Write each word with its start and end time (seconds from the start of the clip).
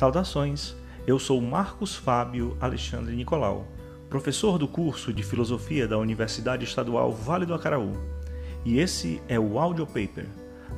Saudações, 0.00 0.74
eu 1.06 1.18
sou 1.18 1.38
Marcos 1.42 1.94
Fábio 1.94 2.56
Alexandre 2.58 3.14
Nicolau, 3.14 3.68
professor 4.08 4.56
do 4.56 4.66
curso 4.66 5.12
de 5.12 5.22
Filosofia 5.22 5.86
da 5.86 5.98
Universidade 5.98 6.64
Estadual 6.64 7.12
Vale 7.12 7.44
do 7.44 7.52
Acaraú, 7.52 7.92
e 8.64 8.78
esse 8.78 9.20
é 9.28 9.38
o 9.38 9.58
Audio 9.58 9.86
Paper, 9.86 10.26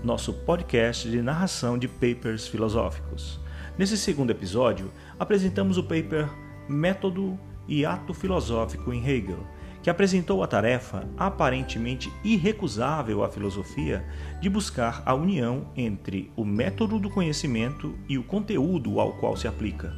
nosso 0.03 0.32
podcast 0.32 1.08
de 1.08 1.22
narração 1.22 1.79
de 1.79 1.86
papers 1.86 2.48
filosóficos. 2.48 3.39
Nesse 3.79 3.96
segundo 3.96 4.32
episódio, 4.32 4.90
apresentamos 5.16 5.79
o 5.79 5.84
paper 5.84 6.29
Método 6.68 7.39
e 7.68 7.86
Ato 7.86 8.12
Filosófico 8.12 8.93
em 8.93 9.09
Hegel, 9.09 9.46
que 9.83 9.91
apresentou 9.91 10.43
a 10.43 10.46
tarefa 10.46 11.09
aparentemente 11.17 12.12
irrecusável 12.23 13.25
à 13.25 13.29
filosofia 13.29 14.05
de 14.41 14.49
buscar 14.49 15.03
a 15.05 15.12
união 15.12 15.67
entre 15.77 16.31
o 16.36 16.45
método 16.45 16.99
do 16.99 17.11
conhecimento 17.11 17.99
e 18.09 18.17
o 18.17 18.23
conteúdo 18.23 19.00
ao 19.00 19.14
qual 19.14 19.37
se 19.37 19.49
aplica, 19.49 19.93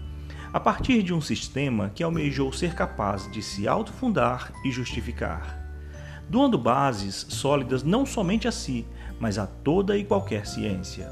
a 0.52 0.58
partir 0.58 1.02
de 1.02 1.12
um 1.12 1.20
sistema 1.20 1.90
que 1.94 2.02
almejou 2.02 2.52
ser 2.52 2.74
capaz 2.74 3.30
de 3.30 3.42
se 3.42 3.68
autofundar 3.68 4.52
e 4.64 4.70
justificar, 4.70 5.62
doando 6.30 6.56
bases 6.56 7.26
sólidas 7.28 7.82
não 7.82 8.06
somente 8.06 8.48
a 8.48 8.52
si, 8.52 8.86
mas 9.20 9.38
a 9.38 9.46
toda 9.46 9.98
e 9.98 10.04
qualquer 10.04 10.46
ciência. 10.46 11.10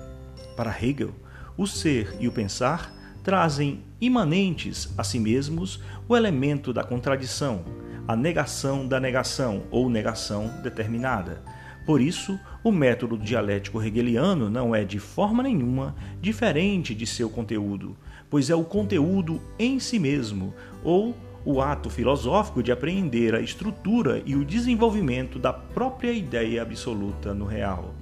Para 0.57 0.75
Hegel, 0.83 1.15
o 1.57 1.67
ser 1.67 2.17
e 2.19 2.27
o 2.27 2.33
pensar 2.33 2.93
trazem 3.23 3.83
imanentes 4.01 4.93
a 4.99 5.05
si 5.05 5.19
mesmos 5.19 5.81
o 6.09 6.17
elemento 6.17 6.73
da 6.73 6.83
contradição, 6.83 7.65
a 8.07 8.17
negação 8.17 8.87
da 8.87 8.99
negação 8.99 9.63
ou 9.71 9.89
negação 9.89 10.49
determinada. 10.63 11.43
Por 11.87 12.01
isso, 12.01 12.39
o 12.63 12.71
método 12.71 13.19
dialético 13.19 13.83
hegeliano 13.83 14.49
não 14.49 14.75
é 14.75 14.85
de 14.85 14.99
forma 14.99 15.43
nenhuma 15.43 15.95
diferente 16.21 16.95
de 16.95 17.07
seu 17.07 17.29
conteúdo, 17.29 17.97
pois 18.31 18.51
é 18.51 18.55
o 18.55 18.65
conteúdo 18.65 19.41
em 19.59 19.79
si 19.79 19.99
mesmo, 19.99 20.55
ou 20.83 21.17
o 21.45 21.61
ato 21.61 21.91
filosófico 21.91 22.63
de 22.63 22.71
apreender 22.71 23.35
a 23.35 23.41
estrutura 23.41 24.23
e 24.25 24.37
o 24.37 24.45
desenvolvimento 24.45 25.39
da 25.39 25.53
própria 25.53 26.13
ideia 26.13 26.63
absoluta 26.63 27.35
no 27.35 27.45
real. 27.45 27.95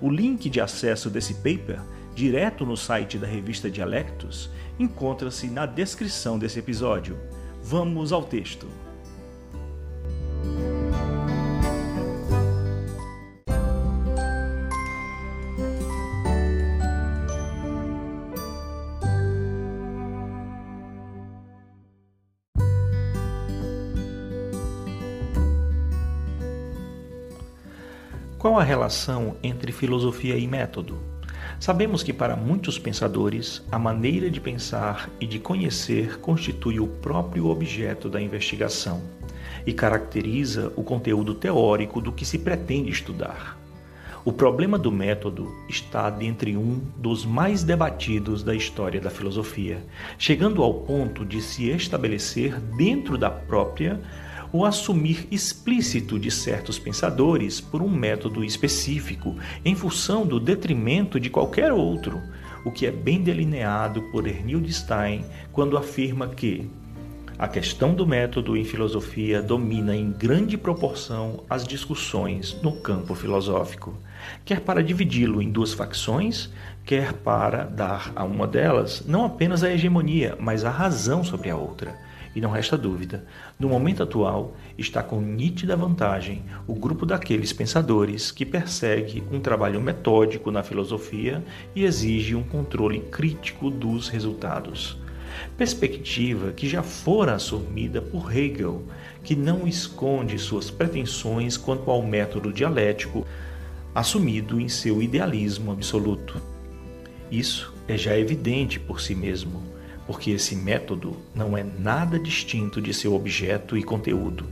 O 0.00 0.10
link 0.10 0.50
de 0.50 0.60
acesso 0.60 1.08
desse 1.08 1.34
paper, 1.34 1.80
direto 2.14 2.66
no 2.66 2.76
site 2.76 3.16
da 3.16 3.26
revista 3.26 3.70
Dialectos, 3.70 4.50
encontra-se 4.78 5.46
na 5.46 5.64
descrição 5.64 6.38
desse 6.38 6.58
episódio. 6.58 7.16
Vamos 7.62 8.12
ao 8.12 8.22
texto. 8.22 8.85
Qual 28.46 28.60
a 28.60 28.62
relação 28.62 29.34
entre 29.42 29.72
filosofia 29.72 30.36
e 30.36 30.46
método? 30.46 31.00
Sabemos 31.58 32.04
que 32.04 32.12
para 32.12 32.36
muitos 32.36 32.78
pensadores, 32.78 33.60
a 33.72 33.76
maneira 33.78 34.30
de 34.30 34.40
pensar 34.40 35.10
e 35.20 35.26
de 35.26 35.40
conhecer 35.40 36.20
constitui 36.20 36.78
o 36.78 36.86
próprio 36.86 37.48
objeto 37.48 38.08
da 38.08 38.22
investigação 38.22 39.02
e 39.66 39.72
caracteriza 39.72 40.72
o 40.76 40.82
conteúdo 40.82 41.34
teórico 41.34 42.00
do 42.00 42.12
que 42.12 42.24
se 42.24 42.38
pretende 42.38 42.90
estudar. 42.90 43.58
O 44.24 44.32
problema 44.32 44.76
do 44.76 44.90
método 44.90 45.54
está 45.68 46.10
dentre 46.10 46.56
um 46.56 46.80
dos 46.96 47.24
mais 47.24 47.62
debatidos 47.62 48.42
da 48.42 48.54
história 48.54 49.00
da 49.00 49.10
filosofia, 49.10 49.84
chegando 50.18 50.62
ao 50.62 50.74
ponto 50.74 51.24
de 51.24 51.40
se 51.40 51.70
estabelecer 51.70 52.58
dentro 52.76 53.16
da 53.16 53.30
própria 53.30 54.00
o 54.52 54.64
assumir 54.64 55.28
explícito 55.30 56.18
de 56.18 56.30
certos 56.30 56.78
pensadores 56.78 57.60
por 57.60 57.82
um 57.82 57.88
método 57.88 58.44
específico, 58.44 59.36
em 59.64 59.74
função 59.74 60.26
do 60.26 60.40
detrimento 60.40 61.20
de 61.20 61.30
qualquer 61.30 61.72
outro, 61.72 62.20
o 62.64 62.70
que 62.72 62.86
é 62.86 62.90
bem 62.90 63.22
delineado 63.22 64.02
por 64.10 64.26
Ernilde 64.26 64.72
Stein 64.72 65.24
quando 65.52 65.76
afirma 65.76 66.26
que 66.26 66.68
a 67.38 67.46
questão 67.46 67.94
do 67.94 68.06
método 68.06 68.56
em 68.56 68.64
filosofia 68.64 69.42
domina 69.42 69.94
em 69.94 70.10
grande 70.10 70.56
proporção 70.56 71.44
as 71.50 71.66
discussões 71.66 72.56
no 72.62 72.72
campo 72.72 73.14
filosófico, 73.14 73.94
quer 74.42 74.60
para 74.60 74.82
dividi-lo 74.82 75.42
em 75.42 75.50
duas 75.50 75.74
facções, 75.74 76.50
quer 76.84 77.12
para 77.12 77.64
dar 77.64 78.10
a 78.16 78.24
uma 78.24 78.46
delas 78.46 79.04
não 79.06 79.24
apenas 79.26 79.62
a 79.62 79.70
hegemonia, 79.70 80.34
mas 80.40 80.64
a 80.64 80.70
razão 80.70 81.22
sobre 81.22 81.50
a 81.50 81.56
outra 81.56 81.94
e 82.34 82.40
não 82.40 82.50
resta 82.50 82.76
dúvida, 82.76 83.24
no 83.58 83.68
momento 83.68 84.02
atual 84.02 84.54
está 84.76 85.02
com 85.02 85.20
nítida 85.20 85.76
vantagem 85.76 86.42
o 86.66 86.74
grupo 86.74 87.04
daqueles 87.04 87.52
pensadores 87.52 88.30
que 88.30 88.44
persegue 88.44 89.22
um 89.32 89.40
trabalho 89.40 89.80
metódico 89.80 90.50
na 90.50 90.62
filosofia 90.62 91.42
e 91.74 91.84
exige 91.84 92.34
um 92.34 92.42
controle 92.42 93.00
crítico 93.00 93.70
dos 93.70 94.08
resultados. 94.08 94.98
Perspectiva 95.56 96.52
que 96.52 96.68
já 96.68 96.82
fora 96.82 97.34
assumida 97.34 98.00
por 98.00 98.34
Hegel, 98.34 98.82
que 99.22 99.34
não 99.34 99.66
esconde 99.66 100.38
suas 100.38 100.70
pretensões 100.70 101.56
quanto 101.56 101.90
ao 101.90 102.02
método 102.02 102.52
dialético 102.52 103.26
assumido 103.94 104.60
em 104.60 104.68
seu 104.68 105.02
idealismo 105.02 105.72
absoluto. 105.72 106.40
Isso 107.30 107.74
é 107.88 107.96
já 107.96 108.16
evidente 108.16 108.78
por 108.78 109.00
si 109.00 109.14
mesmo 109.14 109.76
porque 110.06 110.30
esse 110.30 110.54
método 110.54 111.16
não 111.34 111.56
é 111.56 111.64
nada 111.64 112.18
distinto 112.18 112.80
de 112.80 112.94
seu 112.94 113.14
objeto 113.14 113.76
e 113.76 113.82
conteúdo, 113.82 114.46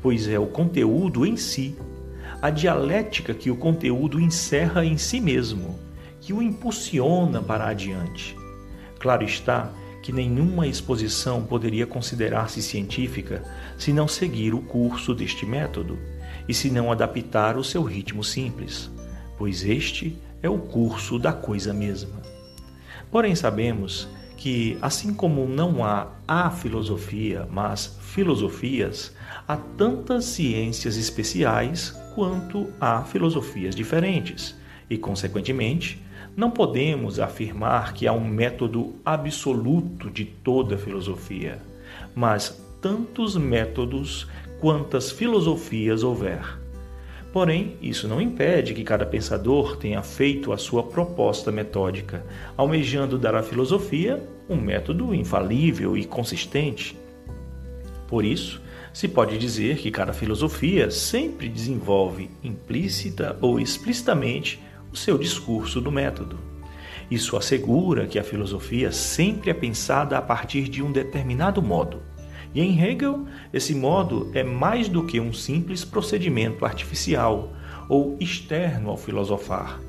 pois 0.00 0.28
é 0.28 0.38
o 0.38 0.46
conteúdo 0.46 1.26
em 1.26 1.36
si, 1.36 1.76
a 2.40 2.48
dialética 2.48 3.34
que 3.34 3.50
o 3.50 3.56
conteúdo 3.56 4.20
encerra 4.20 4.84
em 4.84 4.96
si 4.96 5.20
mesmo, 5.20 5.78
que 6.20 6.32
o 6.32 6.40
impulsiona 6.40 7.42
para 7.42 7.66
adiante. 7.66 8.36
Claro 8.98 9.24
está 9.24 9.70
que 10.04 10.12
nenhuma 10.12 10.66
exposição 10.66 11.42
poderia 11.42 11.86
considerar-se 11.86 12.60
científica 12.60 13.42
se 13.78 13.90
não 13.90 14.06
seguir 14.06 14.52
o 14.52 14.60
curso 14.60 15.14
deste 15.14 15.46
método 15.46 15.98
e 16.46 16.52
se 16.52 16.68
não 16.68 16.92
adaptar 16.92 17.56
o 17.56 17.64
seu 17.64 17.82
ritmo 17.82 18.22
simples, 18.22 18.90
pois 19.38 19.64
este 19.64 20.18
é 20.42 20.48
o 20.50 20.58
curso 20.58 21.18
da 21.18 21.32
coisa 21.32 21.72
mesma. 21.72 22.20
Porém, 23.10 23.34
sabemos 23.34 24.06
que, 24.36 24.76
assim 24.82 25.14
como 25.14 25.48
não 25.48 25.82
há 25.82 26.08
a 26.28 26.50
filosofia, 26.50 27.48
mas 27.50 27.96
filosofias, 28.02 29.10
há 29.48 29.56
tantas 29.56 30.26
ciências 30.26 30.98
especiais 30.98 31.98
quanto 32.14 32.70
há 32.78 33.02
filosofias 33.04 33.74
diferentes, 33.74 34.54
e, 34.88 34.98
consequentemente, 34.98 36.02
não 36.36 36.50
podemos 36.50 37.20
afirmar 37.20 37.92
que 37.94 38.06
há 38.06 38.12
um 38.12 38.24
método 38.24 38.94
absoluto 39.04 40.10
de 40.10 40.24
toda 40.24 40.76
filosofia, 40.76 41.60
mas 42.14 42.60
tantos 42.80 43.36
métodos 43.36 44.26
quantas 44.60 45.10
filosofias 45.10 46.02
houver. 46.02 46.58
Porém, 47.32 47.76
isso 47.82 48.06
não 48.06 48.20
impede 48.20 48.74
que 48.74 48.84
cada 48.84 49.04
pensador 49.04 49.76
tenha 49.76 50.02
feito 50.02 50.52
a 50.52 50.56
sua 50.56 50.84
proposta 50.84 51.50
metódica, 51.50 52.24
almejando 52.56 53.18
dar 53.18 53.34
à 53.34 53.42
filosofia 53.42 54.22
um 54.48 54.56
método 54.56 55.14
infalível 55.14 55.96
e 55.96 56.04
consistente. 56.04 56.96
Por 58.06 58.24
isso, 58.24 58.62
se 58.92 59.08
pode 59.08 59.36
dizer 59.36 59.78
que 59.78 59.90
cada 59.90 60.12
filosofia 60.12 60.90
sempre 60.90 61.48
desenvolve 61.48 62.30
implícita 62.44 63.36
ou 63.40 63.58
explicitamente 63.58 64.62
o 64.94 64.96
seu 64.96 65.18
discurso 65.18 65.78
do 65.78 65.92
método. 65.92 66.38
Isso 67.10 67.36
assegura 67.36 68.06
que 68.06 68.18
a 68.18 68.24
filosofia 68.24 68.90
sempre 68.90 69.50
é 69.50 69.54
pensada 69.54 70.16
a 70.16 70.22
partir 70.22 70.68
de 70.68 70.82
um 70.82 70.90
determinado 70.90 71.60
modo 71.60 72.00
e 72.54 72.60
em 72.60 72.80
Hegel, 72.80 73.26
esse 73.52 73.74
modo 73.74 74.30
é 74.32 74.44
mais 74.44 74.88
do 74.88 75.04
que 75.04 75.18
um 75.18 75.32
simples 75.32 75.84
procedimento 75.84 76.64
artificial 76.64 77.52
ou 77.88 78.16
externo 78.20 78.90
ao 78.90 78.96
filosofar. 78.96 79.80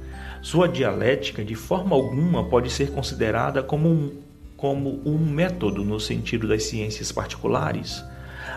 Sua 0.41 0.67
dialética, 0.67 1.45
de 1.45 1.53
forma 1.53 1.95
alguma, 1.95 2.43
pode 2.49 2.71
ser 2.71 2.91
considerada 2.91 3.61
como 3.61 3.87
um, 3.87 4.17
como 4.57 4.99
um 5.05 5.17
método 5.17 5.85
no 5.85 5.99
sentido 5.99 6.47
das 6.47 6.63
ciências 6.63 7.11
particulares, 7.11 8.03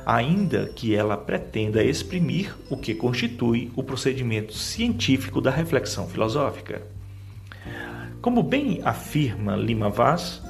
ainda 0.04 0.66
que 0.66 0.94
ela 0.94 1.16
pretenda 1.16 1.82
exprimir 1.82 2.54
o 2.70 2.76
que 2.76 2.94
constitui 2.94 3.70
o 3.76 3.82
procedimento 3.82 4.52
científico 4.52 5.40
da 5.40 5.50
reflexão 5.50 6.06
filosófica. 6.06 6.82
Como 8.20 8.42
bem 8.42 8.80
afirma 8.84 9.54
Lima 9.54 9.88
Vaz, 9.88 10.42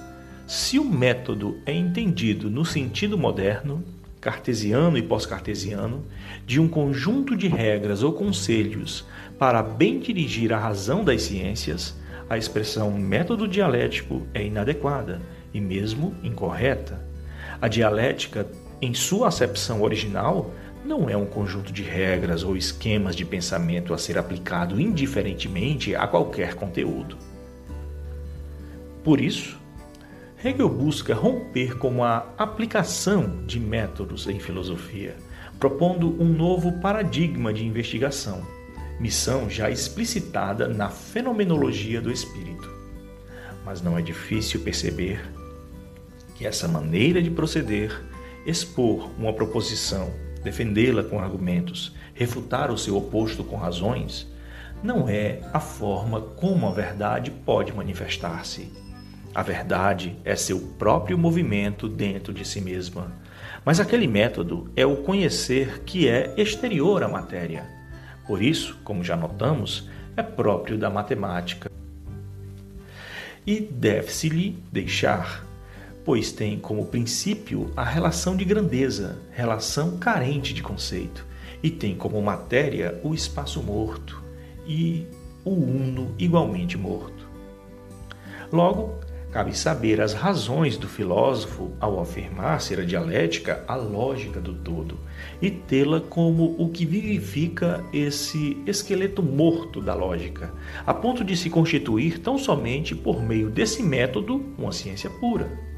se 0.46 0.78
o 0.78 0.84
método 0.84 1.58
é 1.66 1.72
entendido 1.72 2.48
no 2.48 2.64
sentido 2.64 3.18
moderno, 3.18 3.84
cartesiano 4.20 4.96
e 4.96 5.02
pós-cartesiano, 5.02 6.04
de 6.46 6.58
um 6.58 6.66
conjunto 6.66 7.36
de 7.36 7.48
regras 7.48 8.02
ou 8.02 8.12
conselhos 8.12 9.04
para 9.38 9.62
bem 9.62 9.98
dirigir 9.98 10.52
a 10.52 10.58
razão 10.58 11.04
das 11.04 11.22
ciências, 11.22 11.94
a 12.28 12.36
expressão 12.36 12.90
método 12.92 13.46
dialético 13.46 14.26
é 14.34 14.44
inadequada 14.44 15.20
e 15.52 15.60
mesmo 15.60 16.14
incorreta. 16.22 17.06
A 17.60 17.68
dialética, 17.68 18.46
em 18.80 18.94
sua 18.94 19.28
acepção 19.28 19.82
original, 19.82 20.52
não 20.84 21.08
é 21.08 21.16
um 21.16 21.26
conjunto 21.26 21.72
de 21.72 21.82
regras 21.82 22.42
ou 22.42 22.56
esquemas 22.56 23.16
de 23.16 23.24
pensamento 23.24 23.92
a 23.92 23.98
ser 23.98 24.16
aplicado 24.16 24.80
indiferentemente 24.80 25.94
a 25.94 26.06
qualquer 26.06 26.54
conteúdo. 26.54 27.18
Por 29.02 29.20
isso, 29.20 29.58
Hegel 30.42 30.68
busca 30.68 31.14
romper 31.14 31.76
com 31.78 32.04
a 32.04 32.26
aplicação 32.38 33.44
de 33.44 33.58
métodos 33.58 34.28
em 34.28 34.38
filosofia, 34.38 35.16
propondo 35.58 36.14
um 36.22 36.28
novo 36.28 36.80
paradigma 36.80 37.52
de 37.52 37.66
investigação, 37.66 38.46
missão 39.00 39.50
já 39.50 39.68
explicitada 39.68 40.68
na 40.68 40.88
fenomenologia 40.88 42.00
do 42.00 42.12
espírito. 42.12 42.72
Mas 43.64 43.82
não 43.82 43.98
é 43.98 44.02
difícil 44.02 44.60
perceber 44.60 45.20
que 46.36 46.46
essa 46.46 46.68
maneira 46.68 47.20
de 47.20 47.30
proceder, 47.30 48.00
expor 48.46 49.10
uma 49.18 49.32
proposição, 49.32 50.10
defendê-la 50.42 51.02
com 51.02 51.20
argumentos, 51.20 51.94
refutar 52.14 52.70
o 52.70 52.78
seu 52.78 52.96
oposto 52.96 53.44
com 53.44 53.56
razões, 53.56 54.26
não 54.82 55.08
é 55.08 55.40
a 55.52 55.60
forma 55.60 56.20
como 56.20 56.66
a 56.66 56.72
verdade 56.72 57.30
pode 57.30 57.72
manifestar-se. 57.72 58.72
A 59.34 59.42
verdade 59.42 60.16
é 60.24 60.34
seu 60.34 60.58
próprio 60.78 61.18
movimento 61.18 61.88
dentro 61.88 62.32
de 62.32 62.44
si 62.44 62.60
mesma. 62.60 63.12
Mas 63.64 63.80
aquele 63.80 64.06
método 64.06 64.70
é 64.74 64.86
o 64.86 64.96
conhecer 64.96 65.80
que 65.84 66.08
é 66.08 66.32
exterior 66.36 67.02
à 67.02 67.08
matéria. 67.08 67.66
Por 68.26 68.42
isso, 68.42 68.78
como 68.84 69.04
já 69.04 69.16
notamos, 69.16 69.88
é 70.16 70.22
próprio 70.22 70.78
da 70.78 70.90
matemática. 70.90 71.70
E 73.46 73.60
deve-se-lhe 73.60 74.62
deixar, 74.72 75.44
pois 76.08 76.32
tem 76.32 76.58
como 76.58 76.86
princípio 76.86 77.70
a 77.76 77.84
relação 77.84 78.34
de 78.34 78.42
grandeza, 78.42 79.18
relação 79.30 79.98
carente 79.98 80.54
de 80.54 80.62
conceito, 80.62 81.22
e 81.62 81.70
tem 81.70 81.94
como 81.94 82.22
matéria 82.22 82.98
o 83.04 83.12
espaço 83.12 83.62
morto 83.62 84.24
e 84.66 85.06
o 85.44 85.50
uno 85.50 86.14
igualmente 86.18 86.78
morto. 86.78 87.28
Logo, 88.50 88.98
Cabe 89.30 89.54
saber 89.54 90.00
as 90.00 90.14
razões 90.14 90.78
do 90.78 90.88
filósofo 90.88 91.72
ao 91.78 92.00
afirmar 92.00 92.62
ser 92.62 92.80
a 92.80 92.84
dialética 92.84 93.62
a 93.68 93.76
lógica 93.76 94.40
do 94.40 94.54
todo 94.54 94.98
e 95.42 95.50
tê-la 95.50 96.00
como 96.00 96.56
o 96.58 96.70
que 96.70 96.86
vivifica 96.86 97.84
esse 97.92 98.56
esqueleto 98.66 99.22
morto 99.22 99.82
da 99.82 99.94
lógica, 99.94 100.50
a 100.86 100.94
ponto 100.94 101.22
de 101.22 101.36
se 101.36 101.50
constituir 101.50 102.20
tão 102.20 102.38
somente 102.38 102.94
por 102.94 103.22
meio 103.22 103.50
desse 103.50 103.82
método 103.82 104.42
uma 104.56 104.72
ciência 104.72 105.10
pura. 105.10 105.68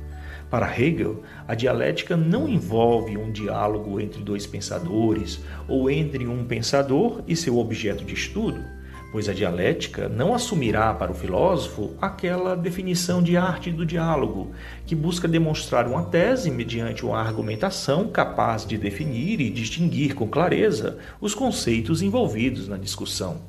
Para 0.51 0.77
Hegel, 0.77 1.23
a 1.47 1.55
dialética 1.55 2.17
não 2.17 2.49
envolve 2.49 3.17
um 3.17 3.31
diálogo 3.31 4.01
entre 4.01 4.23
dois 4.23 4.47
pensadores 4.47 5.41
ou 5.69 5.89
entre 5.89 6.27
um 6.27 6.45
pensador 6.45 7.23
e 7.29 7.37
seu 7.37 7.57
objeto 7.59 8.05
de 8.05 8.15
estudo 8.15 8.61
pois 9.11 9.29
a 9.29 9.33
dialética 9.33 10.09
não 10.09 10.35
assumirá 10.35 10.95
para 10.95 11.11
o 11.11 11.15
filósofo 11.15 11.93
aquela 12.01 12.57
definição 12.57 13.23
de 13.23 13.37
arte 13.37 13.71
do 13.71 13.85
diálogo, 13.85 14.53
que 14.87 14.95
busca 14.95 15.27
demonstrar 15.27 15.87
uma 15.87 16.05
tese 16.05 16.51
mediante 16.51 17.05
uma 17.05 17.19
argumentação 17.19 18.09
capaz 18.09 18.65
de 18.65 18.79
definir 18.79 19.41
e 19.41 19.51
distinguir 19.51 20.15
com 20.15 20.29
clareza 20.29 20.99
os 21.21 21.35
conceitos 21.35 22.03
envolvidos 22.03 22.69
na 22.69 22.77
discussão. 22.77 23.41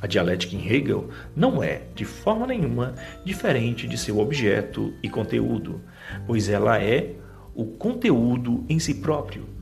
A 0.00 0.06
dialética 0.06 0.56
em 0.56 0.66
Hegel 0.66 1.08
não 1.36 1.62
é, 1.62 1.82
de 1.94 2.04
forma 2.04 2.46
nenhuma, 2.46 2.94
diferente 3.24 3.86
de 3.86 3.98
seu 3.98 4.18
objeto 4.18 4.94
e 5.02 5.08
conteúdo, 5.08 5.80
pois 6.26 6.48
ela 6.48 6.82
é 6.82 7.14
o 7.54 7.66
conteúdo 7.66 8.64
em 8.68 8.78
si 8.78 8.94
próprio 8.94 9.60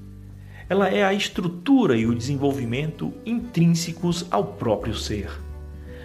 ela 0.69 0.89
é 0.89 1.03
a 1.03 1.15
estrutura 1.15 1.97
e 1.97 2.05
o 2.05 2.15
desenvolvimento 2.15 3.15
intrínsecos 3.25 4.27
ao 4.31 4.45
próprio 4.45 4.95
ser. 4.95 5.31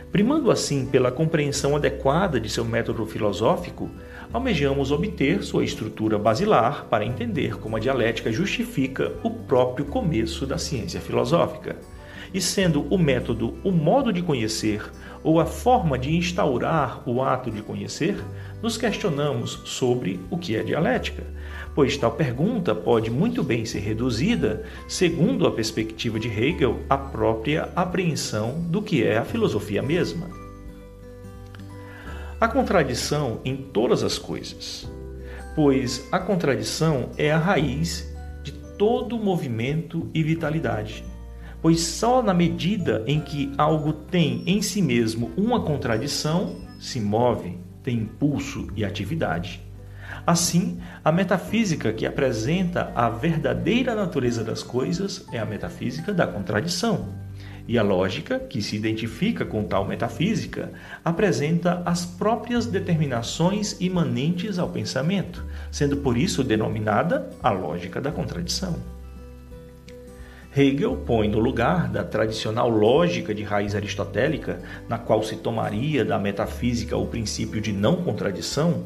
Primando 0.10 0.50
assim 0.50 0.86
pela 0.86 1.12
compreensão 1.12 1.76
adequada 1.76 2.40
de 2.40 2.48
seu 2.48 2.64
método 2.64 3.06
filosófico, 3.06 3.90
almejamos 4.32 4.90
obter 4.92 5.44
sua 5.44 5.66
estrutura 5.66 6.18
basilar 6.18 6.86
para 6.86 7.06
entender 7.06 7.58
como 7.58 7.76
a 7.76 7.80
dialética 7.80 8.32
justifica 8.32 9.12
o 9.22 9.30
próprio 9.30 9.86
começo 9.86 10.46
da 10.46 10.58
ciência 10.58 11.02
filosófica. 11.02 11.76
E 12.34 12.42
sendo 12.42 12.82
o 12.90 12.98
método 12.98 13.56
o 13.64 13.72
modo 13.72 14.12
de 14.12 14.22
conhecer 14.22 14.84
ou 15.24 15.40
a 15.40 15.46
forma 15.46 15.98
de 15.98 16.16
instaurar 16.16 17.08
o 17.08 17.22
ato 17.22 17.52
de 17.52 17.62
conhecer, 17.62 18.18
nos 18.62 18.76
questionamos 18.76 19.62
sobre 19.66 20.20
o 20.30 20.38
que 20.38 20.56
é 20.56 20.64
dialética 20.64 21.24
pois 21.76 21.98
tal 21.98 22.12
pergunta 22.12 22.76
pode 22.76 23.10
muito 23.10 23.44
bem 23.44 23.66
ser 23.66 23.80
reduzida, 23.80 24.64
segundo 24.88 25.48
a 25.48 25.52
perspectiva 25.52 26.20
de 26.20 26.28
Hegel, 26.28 26.80
à 26.90 26.98
própria 26.98 27.70
apreensão 27.76 28.60
do 28.70 28.82
que 28.82 29.04
é 29.04 29.18
a 29.18 29.26
filosofia 29.26 29.82
mesma. 29.82 30.30
A 32.40 32.48
contradição 32.48 33.40
em 33.44 33.56
todas 33.56 34.04
as 34.04 34.20
coisas, 34.20 34.90
pois 35.56 36.08
a 36.12 36.20
contradição 36.20 37.10
é 37.18 37.32
a 37.32 37.38
raiz 37.38 38.14
de 38.44 38.52
todo 38.52 39.18
movimento 39.18 40.10
e 40.14 40.22
vitalidade. 40.22 41.04
Pois 41.64 41.80
só 41.80 42.22
na 42.22 42.34
medida 42.34 43.06
em 43.08 43.22
que 43.22 43.54
algo 43.58 43.94
tem 43.94 44.44
em 44.46 44.62
si 44.62 44.82
mesmo 44.82 45.32
uma 45.38 45.62
contradição, 45.62 46.58
se 46.78 47.00
move, 47.00 47.58
tem 47.82 48.00
impulso 48.00 48.68
e 48.76 48.84
atividade. 48.84 49.64
Assim, 50.28 50.82
a 51.06 51.10
metafísica 51.10 51.94
que 51.94 52.06
apresenta 52.06 52.92
a 52.94 53.10
verdadeira 53.10 53.96
natureza 53.96 54.44
das 54.44 54.62
coisas 54.62 55.26
é 55.32 55.40
a 55.40 55.46
metafísica 55.46 56.14
da 56.14 56.28
contradição. 56.28 57.08
E 57.66 57.78
a 57.78 57.82
lógica, 57.82 58.40
que 58.40 58.62
se 58.62 58.76
identifica 58.76 59.46
com 59.46 59.64
tal 59.64 59.86
metafísica, 59.86 60.74
apresenta 61.04 61.82
as 61.86 62.06
próprias 62.06 62.66
determinações 62.66 63.78
imanentes 63.80 64.60
ao 64.60 64.68
pensamento, 64.68 65.46
sendo 65.72 65.96
por 65.96 66.18
isso 66.18 66.44
denominada 66.44 67.30
a 67.42 67.52
lógica 67.52 68.02
da 68.02 68.12
contradição. 68.12 68.76
Hegel 70.56 70.98
põe 70.98 71.28
no 71.28 71.40
lugar 71.40 71.90
da 71.90 72.04
tradicional 72.04 72.70
lógica 72.70 73.34
de 73.34 73.42
raiz 73.42 73.74
aristotélica, 73.74 74.62
na 74.88 75.00
qual 75.00 75.24
se 75.24 75.36
tomaria 75.38 76.06
da 76.06 76.20
metafísica 76.20 76.96
o 76.96 77.08
princípio 77.08 77.60
de 77.60 77.74
não 77.74 78.04
contradição 78.04 78.86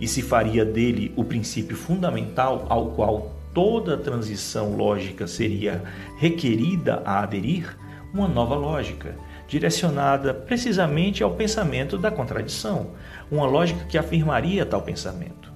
e 0.00 0.08
se 0.08 0.22
faria 0.22 0.64
dele 0.64 1.12
o 1.14 1.22
princípio 1.22 1.76
fundamental 1.76 2.66
ao 2.68 2.86
qual 2.90 3.32
toda 3.54 3.96
transição 3.96 4.76
lógica 4.76 5.28
seria 5.28 5.84
requerida 6.18 7.00
a 7.04 7.20
aderir, 7.22 7.76
uma 8.12 8.26
nova 8.26 8.56
lógica, 8.56 9.14
direcionada 9.46 10.34
precisamente 10.34 11.22
ao 11.22 11.34
pensamento 11.34 11.96
da 11.96 12.10
contradição, 12.10 12.90
uma 13.30 13.46
lógica 13.46 13.84
que 13.84 13.96
afirmaria 13.96 14.66
tal 14.66 14.82
pensamento. 14.82 15.52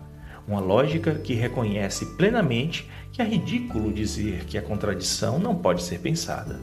Uma 0.46 0.60
lógica 0.60 1.14
que 1.14 1.34
reconhece 1.34 2.06
plenamente 2.16 2.88
que 3.18 3.22
é 3.22 3.24
ridículo 3.24 3.92
dizer 3.92 4.44
que 4.44 4.56
a 4.56 4.62
contradição 4.62 5.40
não 5.40 5.52
pode 5.52 5.82
ser 5.82 5.98
pensada. 5.98 6.60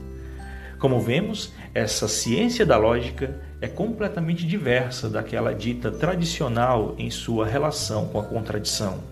Como 0.79 1.01
vemos, 1.01 1.51
essa 1.73 2.07
ciência 2.07 2.65
da 2.65 2.77
lógica 2.77 3.37
é 3.59 3.67
completamente 3.67 4.47
diversa 4.47 5.09
daquela 5.09 5.53
dita 5.53 5.91
tradicional 5.91 6.95
em 6.97 7.09
sua 7.11 7.45
relação 7.45 8.07
com 8.07 8.21
a 8.21 8.23
contradição. 8.23 9.03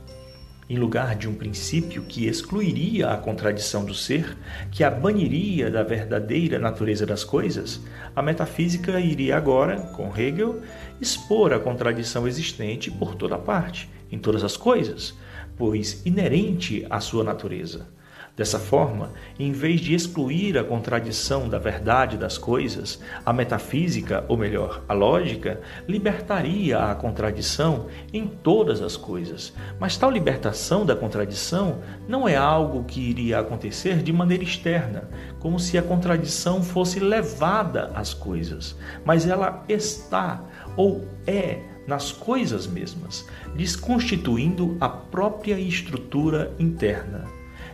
Em 0.69 0.77
lugar 0.77 1.17
de 1.17 1.27
um 1.27 1.35
princípio 1.35 2.03
que 2.03 2.27
excluiria 2.27 3.09
a 3.09 3.17
contradição 3.17 3.83
do 3.83 3.93
ser, 3.93 4.37
que 4.71 4.81
a 4.81 4.89
baniria 4.89 5.69
da 5.69 5.83
verdadeira 5.83 6.57
natureza 6.57 7.05
das 7.05 7.25
coisas, 7.25 7.81
a 8.15 8.21
metafísica 8.21 9.01
iria 9.01 9.35
agora, 9.35 9.81
com 9.93 10.17
Hegel, 10.17 10.61
expor 11.01 11.51
a 11.51 11.59
contradição 11.59 12.25
existente 12.25 12.89
por 12.89 13.15
toda 13.15 13.37
parte, 13.37 13.89
em 14.09 14.17
todas 14.17 14.45
as 14.45 14.55
coisas, 14.55 15.13
pois 15.57 16.01
inerente 16.05 16.85
à 16.89 16.99
sua 16.99 17.23
natureza. 17.23 17.87
Dessa 18.35 18.57
forma, 18.57 19.11
em 19.37 19.51
vez 19.51 19.79
de 19.79 19.93
excluir 19.93 20.57
a 20.57 20.63
contradição 20.63 21.47
da 21.47 21.59
verdade 21.59 22.17
das 22.17 22.35
coisas, 22.35 22.99
a 23.23 23.31
metafísica, 23.31 24.25
ou 24.27 24.35
melhor, 24.35 24.83
a 24.89 24.93
lógica, 24.93 25.61
libertaria 25.87 26.79
a 26.79 26.95
contradição 26.95 27.85
em 28.11 28.25
todas 28.25 28.81
as 28.81 28.97
coisas. 28.97 29.53
Mas 29.79 29.97
tal 29.97 30.09
libertação 30.09 30.83
da 30.83 30.95
contradição 30.95 31.77
não 32.07 32.27
é 32.27 32.35
algo 32.35 32.83
que 32.85 32.99
iria 32.99 33.37
acontecer 33.37 34.01
de 34.01 34.11
maneira 34.11 34.43
externa, 34.43 35.07
como 35.39 35.59
se 35.59 35.77
a 35.77 35.83
contradição 35.83 36.63
fosse 36.63 36.99
levada 36.99 37.91
às 37.93 38.15
coisas, 38.15 38.75
mas 39.05 39.27
ela 39.27 39.63
está 39.69 40.43
ou 40.75 41.07
é 41.27 41.59
nas 41.87 42.11
coisas 42.11 42.67
mesmas, 42.67 43.27
desconstituindo 43.55 44.77
a 44.79 44.89
própria 44.89 45.59
estrutura 45.59 46.53
interna. 46.57 47.25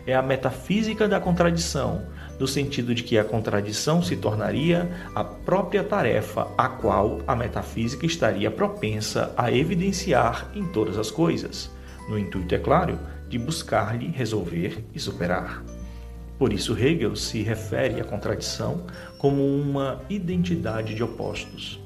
É 0.06 0.14
a 0.14 0.22
metafísica 0.22 1.06
da 1.06 1.20
contradição, 1.20 2.02
no 2.38 2.48
sentido 2.48 2.94
de 2.94 3.02
que 3.02 3.18
a 3.18 3.24
contradição 3.24 4.02
se 4.02 4.16
tornaria 4.16 4.90
a 5.14 5.22
própria 5.22 5.84
tarefa 5.84 6.48
a 6.56 6.68
qual 6.68 7.20
a 7.26 7.36
metafísica 7.36 8.06
estaria 8.06 8.50
propensa 8.50 9.32
a 9.36 9.52
evidenciar 9.52 10.50
em 10.54 10.66
todas 10.66 10.96
as 10.96 11.10
coisas, 11.10 11.70
no 12.08 12.18
intuito, 12.18 12.54
é 12.54 12.58
claro, 12.58 12.98
de 13.28 13.38
buscar-lhe 13.38 14.08
resolver 14.08 14.84
e 14.94 14.98
superar. 14.98 15.62
Por 16.38 16.52
isso, 16.52 16.76
Hegel 16.76 17.14
se 17.14 17.42
refere 17.42 18.00
à 18.00 18.04
contradição 18.04 18.86
como 19.18 19.44
uma 19.44 20.00
identidade 20.08 20.94
de 20.94 21.02
opostos, 21.02 21.78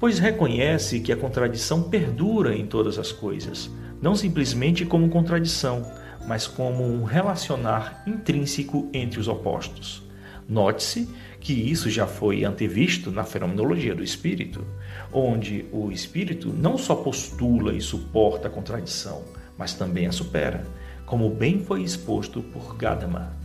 pois 0.00 0.18
reconhece 0.18 0.98
que 0.98 1.12
a 1.12 1.16
contradição 1.16 1.82
perdura 1.82 2.56
em 2.56 2.66
todas 2.66 2.98
as 2.98 3.12
coisas, 3.12 3.70
não 4.00 4.16
simplesmente 4.16 4.86
como 4.86 5.10
contradição, 5.10 5.86
mas 6.26 6.46
como 6.46 6.82
um 6.82 7.04
relacionar 7.04 8.02
intrínseco 8.06 8.88
entre 8.94 9.20
os 9.20 9.28
opostos. 9.28 10.02
Note-se 10.48 11.06
que 11.38 11.52
isso 11.52 11.90
já 11.90 12.06
foi 12.06 12.44
antevisto 12.44 13.10
na 13.10 13.24
fenomenologia 13.24 13.94
do 13.94 14.02
espírito, 14.02 14.66
onde 15.12 15.66
o 15.70 15.92
espírito 15.92 16.48
não 16.48 16.78
só 16.78 16.94
postula 16.96 17.74
e 17.74 17.80
suporta 17.80 18.48
a 18.48 18.50
contradição, 18.50 19.22
mas 19.56 19.74
também 19.74 20.06
a 20.06 20.12
supera, 20.12 20.66
como 21.04 21.28
bem 21.28 21.62
foi 21.62 21.82
exposto 21.82 22.42
por 22.42 22.74
Gadamer. 22.76 23.39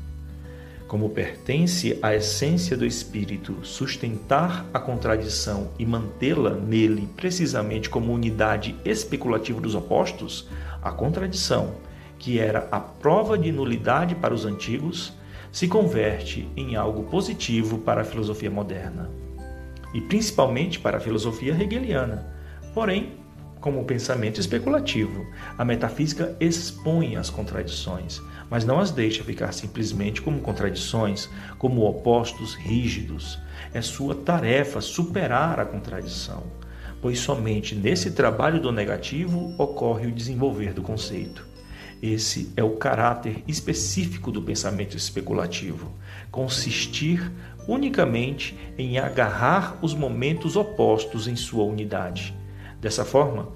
Como 0.87 1.09
pertence 1.09 1.97
à 2.01 2.13
essência 2.13 2.77
do 2.77 2.85
espírito 2.85 3.57
sustentar 3.63 4.65
a 4.71 4.79
contradição 4.79 5.71
e 5.79 5.85
mantê-la 5.85 6.51
nele 6.51 7.09
precisamente 7.17 7.89
como 7.89 8.13
unidade 8.13 8.75
especulativa 8.85 9.59
dos 9.59 9.73
opostos, 9.73 10.47
a 10.83 10.91
contradição, 10.91 11.75
que 12.19 12.39
era 12.39 12.67
a 12.71 12.79
prova 12.79 13.35
de 13.35 13.51
nulidade 13.51 14.13
para 14.13 14.33
os 14.33 14.45
antigos, 14.45 15.11
se 15.51 15.67
converte 15.67 16.47
em 16.55 16.75
algo 16.75 17.03
positivo 17.03 17.79
para 17.79 18.01
a 18.01 18.05
filosofia 18.05 18.51
moderna, 18.51 19.09
e 19.91 20.01
principalmente 20.01 20.79
para 20.79 20.97
a 20.97 21.01
filosofia 21.01 21.53
hegeliana. 21.59 22.27
Porém, 22.75 23.13
como 23.65 23.83
pensamento 23.83 24.39
especulativo. 24.39 25.25
A 25.57 25.65
metafísica 25.65 26.37
expõe 26.39 27.15
as 27.15 27.31
contradições, 27.31 28.21
mas 28.49 28.65
não 28.65 28.79
as 28.79 28.91
deixa 28.91 29.23
ficar 29.23 29.51
simplesmente 29.51 30.21
como 30.21 30.41
contradições, 30.41 31.29
como 31.57 31.85
opostos 31.85 32.53
rígidos. 32.53 33.39
É 33.73 33.81
sua 33.81 34.15
tarefa 34.15 34.81
superar 34.81 35.59
a 35.59 35.65
contradição, 35.65 36.43
pois 37.01 37.19
somente 37.19 37.75
nesse 37.75 38.11
trabalho 38.11 38.59
do 38.59 38.71
negativo 38.71 39.53
ocorre 39.57 40.07
o 40.07 40.11
desenvolver 40.11 40.73
do 40.73 40.81
conceito. 40.81 41.45
Esse 42.01 42.51
é 42.55 42.63
o 42.63 42.77
caráter 42.77 43.43
específico 43.47 44.31
do 44.31 44.41
pensamento 44.41 44.97
especulativo, 44.97 45.91
consistir 46.29 47.31
unicamente 47.67 48.57
em 48.77 48.97
agarrar 48.99 49.79
os 49.81 49.93
momentos 49.93 50.55
opostos 50.55 51.27
em 51.27 51.35
sua 51.35 51.63
unidade 51.63 52.33
Dessa 52.85 53.03
forma, 53.03 53.47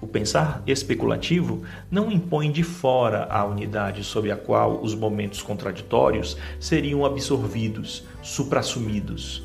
o 0.00 0.06
pensar 0.06 0.62
especulativo 0.66 1.62
não 1.90 2.10
impõe 2.10 2.52
de 2.52 2.62
fora 2.62 3.26
a 3.30 3.44
unidade 3.44 4.04
sob 4.04 4.30
a 4.30 4.36
qual 4.36 4.80
os 4.80 4.94
momentos 4.94 5.42
contraditórios 5.42 6.36
seriam 6.60 7.04
absorvidos, 7.04 8.04
suprassumidos, 8.22 9.42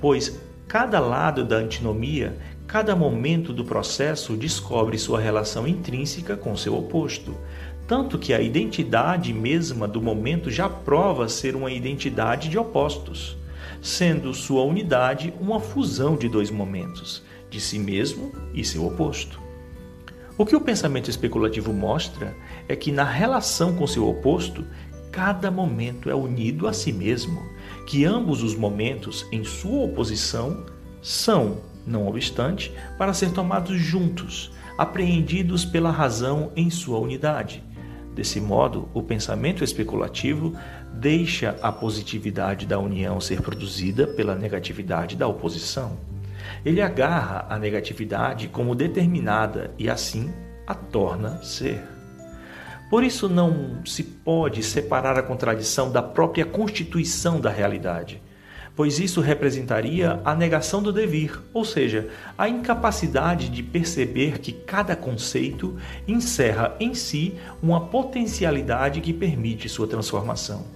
pois 0.00 0.40
cada 0.68 1.00
lado 1.00 1.44
da 1.44 1.56
antinomia, 1.56 2.36
cada 2.66 2.94
momento 2.94 3.52
do 3.52 3.64
processo 3.64 4.36
descobre 4.36 4.98
sua 4.98 5.20
relação 5.20 5.66
intrínseca 5.66 6.36
com 6.36 6.56
seu 6.56 6.76
oposto, 6.76 7.36
tanto 7.86 8.18
que 8.18 8.32
a 8.32 8.40
identidade 8.40 9.32
mesma 9.32 9.86
do 9.86 10.02
momento 10.02 10.50
já 10.50 10.68
prova 10.68 11.28
ser 11.28 11.54
uma 11.54 11.70
identidade 11.70 12.48
de 12.48 12.58
opostos, 12.58 13.36
sendo 13.80 14.34
sua 14.34 14.62
unidade 14.62 15.32
uma 15.40 15.60
fusão 15.60 16.16
de 16.16 16.28
dois 16.28 16.50
momentos 16.50 17.22
de 17.48 17.60
si 17.60 17.78
mesmo 17.78 18.32
e 18.52 18.64
seu 18.64 18.84
oposto. 18.84 19.45
O 20.38 20.44
que 20.44 20.54
o 20.54 20.60
pensamento 20.60 21.08
especulativo 21.08 21.72
mostra 21.72 22.36
é 22.68 22.76
que 22.76 22.92
na 22.92 23.04
relação 23.04 23.74
com 23.74 23.86
seu 23.86 24.06
oposto, 24.06 24.66
cada 25.10 25.50
momento 25.50 26.10
é 26.10 26.14
unido 26.14 26.68
a 26.68 26.74
si 26.74 26.92
mesmo, 26.92 27.42
que 27.86 28.04
ambos 28.04 28.42
os 28.42 28.54
momentos 28.54 29.26
em 29.32 29.44
sua 29.44 29.84
oposição 29.84 30.66
são, 31.00 31.62
não 31.86 32.06
obstante, 32.06 32.70
para 32.98 33.14
ser 33.14 33.30
tomados 33.30 33.80
juntos, 33.80 34.52
apreendidos 34.76 35.64
pela 35.64 35.90
razão 35.90 36.52
em 36.54 36.68
sua 36.68 36.98
unidade. 36.98 37.64
Desse 38.14 38.38
modo, 38.38 38.90
o 38.92 39.02
pensamento 39.02 39.64
especulativo 39.64 40.54
deixa 40.92 41.56
a 41.62 41.72
positividade 41.72 42.66
da 42.66 42.78
união 42.78 43.22
ser 43.22 43.40
produzida 43.40 44.06
pela 44.06 44.34
negatividade 44.34 45.16
da 45.16 45.26
oposição. 45.26 45.96
Ele 46.64 46.80
agarra 46.80 47.46
a 47.48 47.58
negatividade 47.58 48.48
como 48.48 48.74
determinada 48.74 49.70
e 49.78 49.88
assim 49.88 50.32
a 50.66 50.74
torna 50.74 51.42
ser. 51.42 51.82
Por 52.88 53.02
isso 53.02 53.28
não 53.28 53.84
se 53.84 54.02
pode 54.02 54.62
separar 54.62 55.18
a 55.18 55.22
contradição 55.22 55.90
da 55.90 56.02
própria 56.02 56.44
constituição 56.44 57.40
da 57.40 57.50
realidade, 57.50 58.22
pois 58.76 59.00
isso 59.00 59.20
representaria 59.20 60.20
a 60.24 60.34
negação 60.34 60.82
do 60.82 60.92
devir, 60.92 61.40
ou 61.52 61.64
seja, 61.64 62.08
a 62.38 62.48
incapacidade 62.48 63.48
de 63.48 63.62
perceber 63.62 64.38
que 64.38 64.52
cada 64.52 64.94
conceito 64.94 65.76
encerra 66.06 66.76
em 66.78 66.94
si 66.94 67.34
uma 67.60 67.86
potencialidade 67.86 69.00
que 69.00 69.12
permite 69.12 69.68
sua 69.68 69.88
transformação 69.88 70.75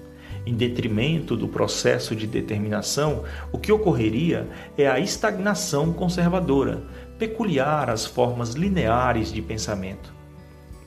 em 0.50 0.54
detrimento 0.54 1.36
do 1.36 1.46
processo 1.46 2.16
de 2.16 2.26
determinação, 2.26 3.22
o 3.52 3.58
que 3.58 3.70
ocorreria 3.70 4.48
é 4.76 4.88
a 4.88 4.98
estagnação 4.98 5.92
conservadora, 5.92 6.82
peculiar 7.20 7.88
às 7.88 8.04
formas 8.04 8.54
lineares 8.54 9.32
de 9.32 9.40
pensamento. 9.40 10.12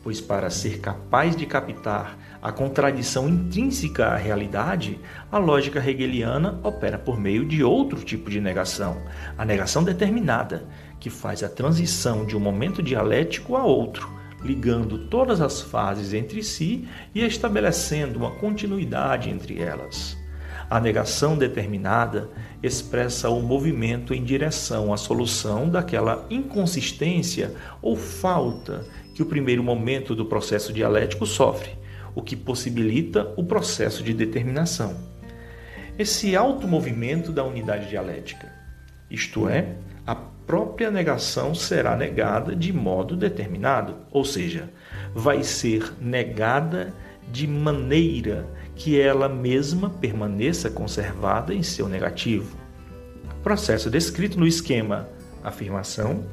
Pois, 0.04 0.20
para 0.20 0.50
ser 0.50 0.82
capaz 0.82 1.34
de 1.34 1.46
captar 1.46 2.20
a 2.42 2.52
contradição 2.52 3.30
intrínseca 3.30 4.08
à 4.08 4.18
realidade, 4.18 5.00
a 5.32 5.38
lógica 5.38 5.80
hegeliana 5.80 6.60
opera 6.62 6.98
por 6.98 7.18
meio 7.18 7.46
de 7.46 7.64
outro 7.64 8.04
tipo 8.04 8.30
de 8.30 8.42
negação, 8.42 9.02
a 9.38 9.46
negação 9.46 9.82
determinada, 9.82 10.68
que 11.00 11.10
faz 11.10 11.42
a 11.42 11.48
transição 11.48 12.26
de 12.26 12.36
um 12.36 12.40
momento 12.42 12.84
dialético 12.84 13.56
a 13.56 13.64
outro 13.64 14.23
ligando 14.44 15.08
todas 15.08 15.42
as 15.42 15.62
fases 15.62 16.14
entre 16.14 16.44
si 16.44 16.88
e 17.16 17.26
estabelecendo 17.26 18.20
uma 18.20 18.32
continuidade 18.32 19.30
entre 19.30 19.62
elas. 19.62 20.18
A 20.70 20.80
negação 20.80 21.38
determinada 21.38 22.30
expressa 22.62 23.30
o 23.30 23.42
movimento 23.42 24.14
em 24.14 24.24
direção 24.24 24.94
à 24.94 24.98
solução 24.98 25.70
daquela 25.70 26.26
inconsistência 26.30 27.54
ou 27.82 27.96
falta 27.96 28.86
que 29.14 29.22
o 29.22 29.26
primeiro 29.26 29.64
momento 29.64 30.16
do 30.16 30.26
processo 30.26 30.74
dialético 30.74 31.26
sofre, 31.26 31.72
o 32.16 32.22
que 32.22 32.36
possibilita 32.36 33.34
o 33.38 33.44
processo 33.44 34.04
de 34.04 34.14
determinação. 34.14 34.96
Esse 35.98 36.36
automovimento 36.36 37.32
da 37.32 37.44
unidade 37.44 37.88
dialética, 37.88 38.52
isto 39.12 39.48
é, 39.48 39.76
a 40.08 40.16
própria 40.46 40.92
negação 40.92 41.56
será 41.56 41.96
negada 41.96 42.56
de 42.56 42.72
modo 42.74 43.16
determinado, 43.16 43.96
ou 44.12 44.24
seja, 44.26 44.70
vai 45.14 45.44
ser 45.44 45.94
negada 46.00 46.94
de 47.32 47.48
maneira 47.48 48.46
que 48.76 49.00
ela 49.00 49.30
mesma 49.30 49.90
permaneça 49.90 50.70
conservada 50.70 51.54
em 51.54 51.64
seu 51.64 51.88
negativo. 51.88 52.58
Processo 53.42 53.90
descrito 53.90 54.40
no 54.40 54.48
esquema 54.48 55.08
afirmação, 55.44 56.26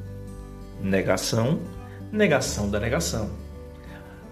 negação, 0.82 1.60
negação 2.12 2.70
da 2.70 2.78
negação, 2.78 3.30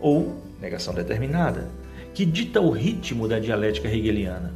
ou 0.00 0.40
negação 0.60 0.94
determinada, 0.94 1.68
que 2.14 2.24
dita 2.24 2.60
o 2.60 2.70
ritmo 2.70 3.28
da 3.28 3.38
dialética 3.38 3.88
hegeliana. 3.88 4.52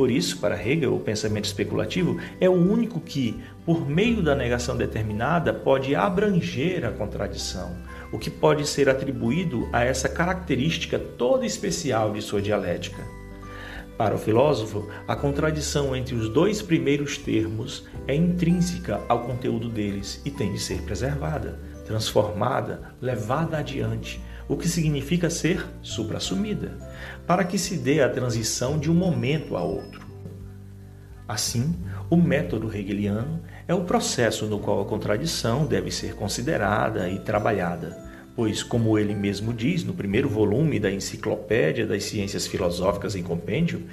Por 0.00 0.10
isso, 0.10 0.38
para 0.38 0.56
Hegel, 0.56 0.96
o 0.96 1.00
pensamento 1.00 1.44
especulativo 1.44 2.18
é 2.40 2.48
o 2.48 2.54
único 2.54 2.98
que, 3.02 3.38
por 3.66 3.86
meio 3.86 4.22
da 4.22 4.34
negação 4.34 4.74
determinada, 4.74 5.52
pode 5.52 5.94
abranger 5.94 6.86
a 6.86 6.90
contradição, 6.90 7.76
o 8.10 8.18
que 8.18 8.30
pode 8.30 8.66
ser 8.66 8.88
atribuído 8.88 9.68
a 9.70 9.84
essa 9.84 10.08
característica 10.08 10.98
toda 10.98 11.44
especial 11.44 12.14
de 12.14 12.22
sua 12.22 12.40
dialética. 12.40 13.04
Para 13.98 14.14
o 14.14 14.18
filósofo, 14.18 14.88
a 15.06 15.14
contradição 15.14 15.94
entre 15.94 16.14
os 16.14 16.30
dois 16.30 16.62
primeiros 16.62 17.18
termos 17.18 17.86
é 18.08 18.14
intrínseca 18.14 19.02
ao 19.06 19.24
conteúdo 19.24 19.68
deles 19.68 20.22
e 20.24 20.30
tem 20.30 20.50
de 20.50 20.60
ser 20.60 20.80
preservada, 20.80 21.60
transformada, 21.84 22.94
levada 23.02 23.58
adiante, 23.58 24.18
o 24.50 24.56
que 24.56 24.68
significa 24.68 25.30
ser 25.30 25.64
suprassumida, 25.80 26.76
para 27.24 27.44
que 27.44 27.56
se 27.56 27.76
dê 27.76 28.02
a 28.02 28.08
transição 28.08 28.80
de 28.80 28.90
um 28.90 28.94
momento 28.94 29.56
a 29.56 29.62
outro. 29.62 30.04
Assim, 31.28 31.72
o 32.10 32.16
método 32.16 32.76
hegeliano 32.76 33.40
é 33.68 33.72
o 33.72 33.84
processo 33.84 34.46
no 34.46 34.58
qual 34.58 34.80
a 34.80 34.84
contradição 34.84 35.66
deve 35.66 35.92
ser 35.92 36.16
considerada 36.16 37.08
e 37.08 37.20
trabalhada, 37.20 37.96
pois, 38.34 38.60
como 38.60 38.98
ele 38.98 39.14
mesmo 39.14 39.54
diz 39.54 39.84
no 39.84 39.94
primeiro 39.94 40.28
volume 40.28 40.80
da 40.80 40.90
Enciclopédia 40.90 41.86
das 41.86 42.02
Ciências 42.02 42.48
Filosóficas 42.48 43.14
em 43.14 43.22
Compêndio, 43.22 43.84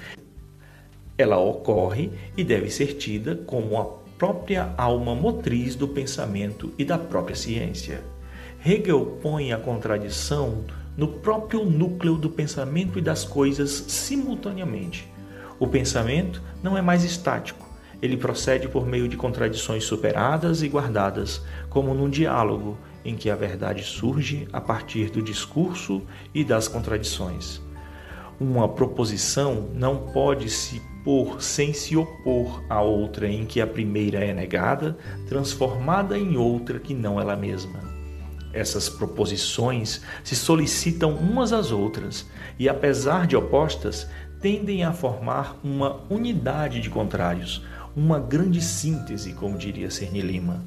Ela 1.16 1.38
ocorre 1.38 2.10
e 2.36 2.42
deve 2.42 2.68
ser 2.68 2.94
tida 2.94 3.36
como 3.36 3.76
a 3.76 3.84
própria 4.18 4.74
alma 4.76 5.14
motriz 5.14 5.76
do 5.76 5.86
pensamento 5.86 6.72
e 6.76 6.84
da 6.84 6.98
própria 6.98 7.36
ciência. 7.36 8.17
Hegel 8.64 9.18
põe 9.22 9.52
a 9.52 9.58
contradição 9.58 10.64
no 10.96 11.08
próprio 11.08 11.64
núcleo 11.64 12.16
do 12.16 12.28
pensamento 12.28 12.98
e 12.98 13.02
das 13.02 13.24
coisas 13.24 13.70
simultaneamente. 13.70 15.08
O 15.58 15.66
pensamento 15.66 16.42
não 16.62 16.76
é 16.76 16.82
mais 16.82 17.04
estático, 17.04 17.68
ele 18.00 18.16
procede 18.16 18.68
por 18.68 18.86
meio 18.86 19.08
de 19.08 19.16
contradições 19.16 19.84
superadas 19.84 20.62
e 20.62 20.68
guardadas, 20.68 21.42
como 21.68 21.94
num 21.94 22.08
diálogo 22.08 22.78
em 23.04 23.16
que 23.16 23.28
a 23.28 23.34
verdade 23.34 23.82
surge 23.82 24.46
a 24.52 24.60
partir 24.60 25.10
do 25.10 25.20
discurso 25.20 26.02
e 26.32 26.44
das 26.44 26.68
contradições. 26.68 27.60
Uma 28.38 28.68
proposição 28.68 29.68
não 29.74 29.96
pode 30.12 30.48
se 30.48 30.80
pôr 31.02 31.42
sem 31.42 31.72
se 31.72 31.96
opor 31.96 32.62
à 32.68 32.80
outra 32.80 33.28
em 33.28 33.44
que 33.44 33.60
a 33.60 33.66
primeira 33.66 34.24
é 34.24 34.32
negada, 34.32 34.96
transformada 35.28 36.16
em 36.16 36.36
outra 36.36 36.78
que 36.78 36.94
não 36.94 37.20
ela 37.20 37.34
mesma. 37.34 37.97
Essas 38.52 38.88
proposições 38.88 40.00
se 40.24 40.34
solicitam 40.34 41.14
umas 41.14 41.52
às 41.52 41.70
outras 41.70 42.26
e, 42.58 42.68
apesar 42.68 43.26
de 43.26 43.36
opostas, 43.36 44.08
tendem 44.40 44.84
a 44.84 44.92
formar 44.92 45.58
uma 45.62 46.00
unidade 46.08 46.80
de 46.80 46.88
contrários, 46.88 47.64
uma 47.94 48.18
grande 48.18 48.60
síntese, 48.60 49.32
como 49.32 49.58
diria 49.58 49.90
Cerny 49.90 50.20
Lima. 50.20 50.64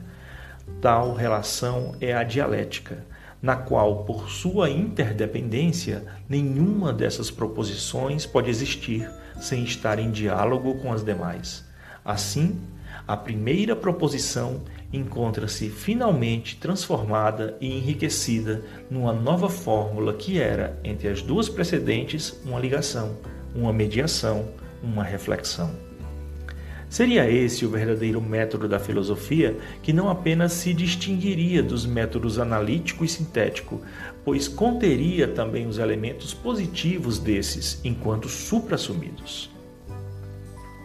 Tal 0.82 1.14
relação 1.14 1.96
é 2.00 2.14
a 2.14 2.24
dialética, 2.24 3.06
na 3.42 3.56
qual, 3.56 4.04
por 4.04 4.30
sua 4.30 4.70
interdependência, 4.70 6.06
nenhuma 6.30 6.94
dessas 6.94 7.32
proposições 7.32 8.26
pode 8.26 8.50
existir 8.50 9.10
sem 9.40 9.64
estar 9.64 9.98
em 9.98 10.12
diálogo 10.12 10.76
com 10.76 10.94
as 10.94 11.04
demais. 11.04 11.66
Assim, 12.06 12.60
a 13.08 13.18
primeira 13.18 13.76
proposição 13.76 14.62
encontra-se 14.94 15.70
finalmente 15.70 16.58
transformada 16.58 17.58
e 17.62 17.68
enriquecida 17.78 18.64
numa 18.90 19.14
nova 19.14 19.50
fórmula 19.50 20.14
que 20.14 20.40
era, 20.40 20.80
entre 20.84 21.08
as 21.08 21.22
duas 21.22 21.50
precedentes, 21.50 22.40
uma 22.46 22.60
ligação, 22.60 23.18
uma 23.56 23.72
mediação, 23.72 24.50
uma 24.84 25.04
reflexão. 25.04 25.72
Seria 26.92 27.32
esse 27.32 27.66
o 27.66 27.70
verdadeiro 27.70 28.20
método 28.20 28.68
da 28.68 28.78
filosofia, 28.78 29.58
que 29.82 29.94
não 29.94 30.10
apenas 30.10 30.52
se 30.52 30.74
distinguiria 30.74 31.64
dos 31.64 31.86
métodos 31.86 32.38
analítico 32.38 33.06
e 33.06 33.08
sintético, 33.08 33.80
pois 34.26 34.50
conteria 34.50 35.26
também 35.26 35.68
os 35.68 35.78
elementos 35.78 36.34
positivos 36.34 37.18
desses, 37.18 37.80
enquanto 37.86 38.28
suprassumidos. 38.28 39.50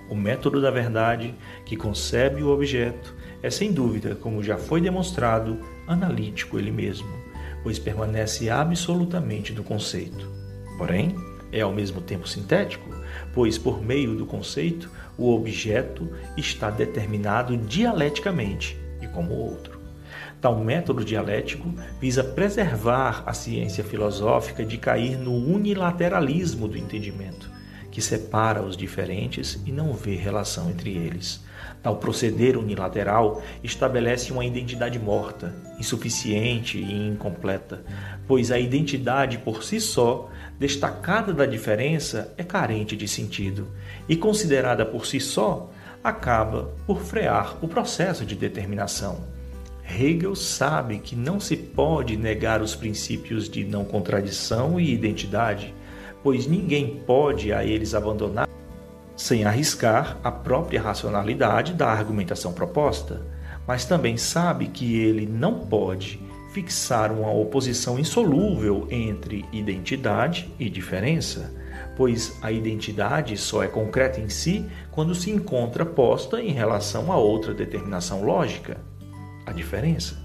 O 0.08 0.14
método 0.14 0.60
da 0.60 0.70
verdade, 0.70 1.34
que 1.64 1.76
concebe 1.76 2.42
o 2.42 2.50
objeto, 2.50 3.14
é 3.42 3.50
sem 3.50 3.72
dúvida, 3.72 4.14
como 4.14 4.42
já 4.42 4.56
foi 4.56 4.80
demonstrado, 4.80 5.58
analítico 5.86 6.58
ele 6.58 6.70
mesmo, 6.70 7.08
pois 7.62 7.78
permanece 7.78 8.48
absolutamente 8.48 9.52
do 9.52 9.64
conceito. 9.64 10.30
Porém, 10.78 11.14
é 11.52 11.60
ao 11.60 11.72
mesmo 11.72 12.00
tempo 12.00 12.28
sintético, 12.28 12.88
pois 13.34 13.58
por 13.58 13.82
meio 13.82 14.14
do 14.14 14.26
conceito 14.26 14.90
o 15.18 15.32
objeto 15.34 16.08
está 16.36 16.70
determinado 16.70 17.56
dialeticamente 17.56 18.78
e 19.00 19.08
como 19.08 19.34
outro. 19.34 19.80
Tal 20.40 20.58
método 20.62 21.04
dialético 21.04 21.72
visa 22.00 22.22
preservar 22.22 23.22
a 23.26 23.32
ciência 23.32 23.82
filosófica 23.82 24.64
de 24.64 24.76
cair 24.76 25.16
no 25.18 25.34
unilateralismo 25.34 26.68
do 26.68 26.76
entendimento, 26.76 27.50
que 27.96 28.02
separa 28.02 28.60
os 28.60 28.76
diferentes 28.76 29.58
e 29.64 29.72
não 29.72 29.94
vê 29.94 30.16
relação 30.16 30.68
entre 30.68 30.90
eles. 30.90 31.40
Tal 31.82 31.96
proceder 31.96 32.58
unilateral 32.58 33.42
estabelece 33.64 34.34
uma 34.34 34.44
identidade 34.44 34.98
morta, 34.98 35.56
insuficiente 35.80 36.76
e 36.76 37.08
incompleta, 37.08 37.82
pois 38.28 38.50
a 38.50 38.58
identidade 38.58 39.38
por 39.38 39.64
si 39.64 39.80
só 39.80 40.30
destacada 40.58 41.32
da 41.32 41.46
diferença 41.46 42.34
é 42.36 42.44
carente 42.44 42.94
de 42.94 43.08
sentido 43.08 43.66
e, 44.06 44.14
considerada 44.14 44.84
por 44.84 45.06
si 45.06 45.18
só, 45.18 45.72
acaba 46.04 46.74
por 46.86 47.00
frear 47.00 47.56
o 47.64 47.66
processo 47.66 48.26
de 48.26 48.34
determinação. 48.34 49.24
Hegel 49.88 50.36
sabe 50.36 50.98
que 50.98 51.16
não 51.16 51.40
se 51.40 51.56
pode 51.56 52.14
negar 52.14 52.60
os 52.60 52.74
princípios 52.74 53.48
de 53.48 53.64
não 53.64 53.86
contradição 53.86 54.78
e 54.78 54.92
identidade, 54.92 55.72
pois 56.26 56.44
ninguém 56.44 57.00
pode 57.06 57.52
a 57.52 57.64
eles 57.64 57.94
abandonar 57.94 58.48
sem 59.16 59.44
arriscar 59.44 60.18
a 60.24 60.32
própria 60.32 60.82
racionalidade 60.82 61.72
da 61.72 61.86
argumentação 61.86 62.52
proposta, 62.52 63.24
mas 63.64 63.84
também 63.84 64.16
sabe 64.16 64.66
que 64.66 64.98
ele 65.02 65.24
não 65.24 65.60
pode 65.60 66.20
fixar 66.52 67.12
uma 67.12 67.30
oposição 67.30 67.96
insolúvel 67.96 68.88
entre 68.90 69.44
identidade 69.52 70.52
e 70.58 70.68
diferença, 70.68 71.54
pois 71.96 72.36
a 72.42 72.50
identidade 72.50 73.36
só 73.36 73.62
é 73.62 73.68
concreta 73.68 74.20
em 74.20 74.28
si 74.28 74.66
quando 74.90 75.14
se 75.14 75.30
encontra 75.30 75.86
posta 75.86 76.42
em 76.42 76.50
relação 76.50 77.12
a 77.12 77.16
outra 77.16 77.54
determinação 77.54 78.24
lógica, 78.24 78.78
a 79.46 79.52
diferença. 79.52 80.18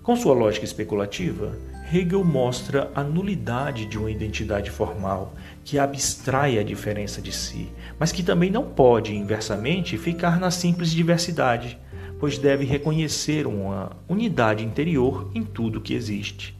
Com 0.00 0.14
sua 0.14 0.34
lógica 0.34 0.64
especulativa, 0.64 1.58
Hegel 1.92 2.24
mostra 2.24 2.90
a 2.94 3.02
nulidade 3.02 3.86
de 3.86 3.98
uma 3.98 4.10
identidade 4.10 4.70
formal 4.70 5.34
que 5.64 5.78
abstrai 5.78 6.58
a 6.58 6.62
diferença 6.62 7.20
de 7.22 7.32
si, 7.32 7.68
mas 7.98 8.12
que 8.12 8.22
também 8.22 8.50
não 8.50 8.64
pode, 8.64 9.14
inversamente, 9.14 9.96
ficar 9.96 10.38
na 10.38 10.50
simples 10.50 10.90
diversidade 10.90 11.78
pois 12.18 12.36
deve 12.36 12.64
reconhecer 12.64 13.46
uma 13.46 13.92
unidade 14.08 14.64
interior 14.64 15.30
em 15.34 15.44
tudo 15.44 15.80
que 15.80 15.94
existe. 15.94 16.56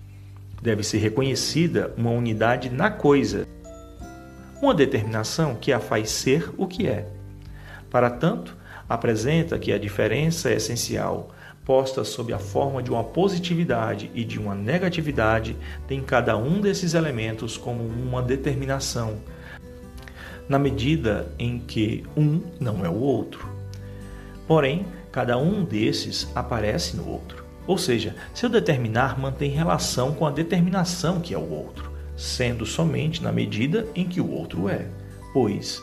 Deve 0.63 0.83
ser 0.83 0.99
reconhecida 0.99 1.93
uma 1.97 2.11
unidade 2.11 2.71
na 2.71 2.91
coisa, 2.91 3.47
uma 4.63 4.75
determinação 4.75 5.55
que 5.55 5.73
a 5.73 5.81
faz 5.81 6.11
ser 6.11 6.53
o 6.57 6.67
que 6.67 6.87
é. 6.87 7.09
Para 7.91 8.11
tanto, 8.11 8.57
apresenta 8.89 9.59
que 9.59 9.73
a 9.73 9.79
diferença 9.79 10.51
é 10.51 10.57
essencial, 10.57 11.31
posta 11.69 12.03
sob 12.03 12.33
a 12.33 12.39
forma 12.39 12.83
de 12.83 12.91
uma 12.91 13.05
positividade 13.05 14.11
e 14.15 14.25
de 14.25 14.39
uma 14.39 14.55
negatividade, 14.55 15.55
tem 15.87 16.01
cada 16.01 16.35
um 16.35 16.63
desses 16.63 16.95
elementos 16.95 17.59
como 17.59 17.85
uma 17.85 18.23
determinação, 18.23 19.19
na 20.49 20.59
medida 20.59 21.31
em 21.39 21.59
que 21.59 22.07
um 22.17 22.41
não 22.59 22.87
é 22.87 22.89
o 22.89 22.99
outro. 22.99 23.47
Porém, 24.47 24.87
cada 25.13 25.37
um 25.37 25.63
desses 25.63 26.27
aparece 26.35 26.97
no 26.97 27.07
outro. 27.07 27.45
Ou 27.67 27.77
seja, 27.77 28.17
seu 28.33 28.49
determinar 28.49 29.21
mantém 29.21 29.51
relação 29.51 30.15
com 30.15 30.27
a 30.27 30.31
determinação 30.31 31.21
que 31.21 31.35
é 31.35 31.39
o 31.39 31.51
outro, 31.51 31.93
sendo 32.17 32.65
somente 32.65 33.23
na 33.23 33.31
medida 33.31 33.87
em 33.95 34.09
que 34.09 34.23
o 34.23 34.31
outro 34.31 34.71
é. 34.71 34.87
Pois 35.35 35.83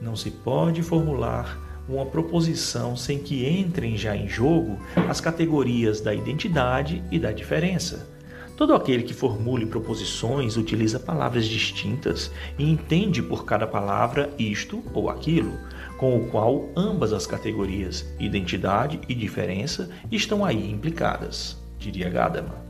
não 0.00 0.16
se 0.16 0.30
pode 0.30 0.82
formular 0.82 1.65
uma 1.88 2.06
proposição 2.06 2.96
sem 2.96 3.18
que 3.18 3.48
entrem 3.48 3.96
já 3.96 4.16
em 4.16 4.28
jogo 4.28 4.78
as 5.08 5.20
categorias 5.20 6.00
da 6.00 6.12
identidade 6.12 7.02
e 7.10 7.18
da 7.18 7.32
diferença. 7.32 8.08
Todo 8.56 8.74
aquele 8.74 9.02
que 9.02 9.12
formule 9.12 9.66
proposições 9.66 10.56
utiliza 10.56 10.98
palavras 10.98 11.46
distintas 11.46 12.30
e 12.58 12.64
entende 12.64 13.22
por 13.22 13.44
cada 13.44 13.66
palavra 13.66 14.30
isto 14.38 14.82
ou 14.94 15.10
aquilo, 15.10 15.58
com 15.98 16.16
o 16.16 16.26
qual 16.28 16.70
ambas 16.74 17.12
as 17.12 17.26
categorias, 17.26 18.06
identidade 18.18 18.98
e 19.08 19.14
diferença, 19.14 19.90
estão 20.10 20.42
aí 20.42 20.70
implicadas, 20.70 21.58
diria 21.78 22.08
Gadamer. 22.08 22.66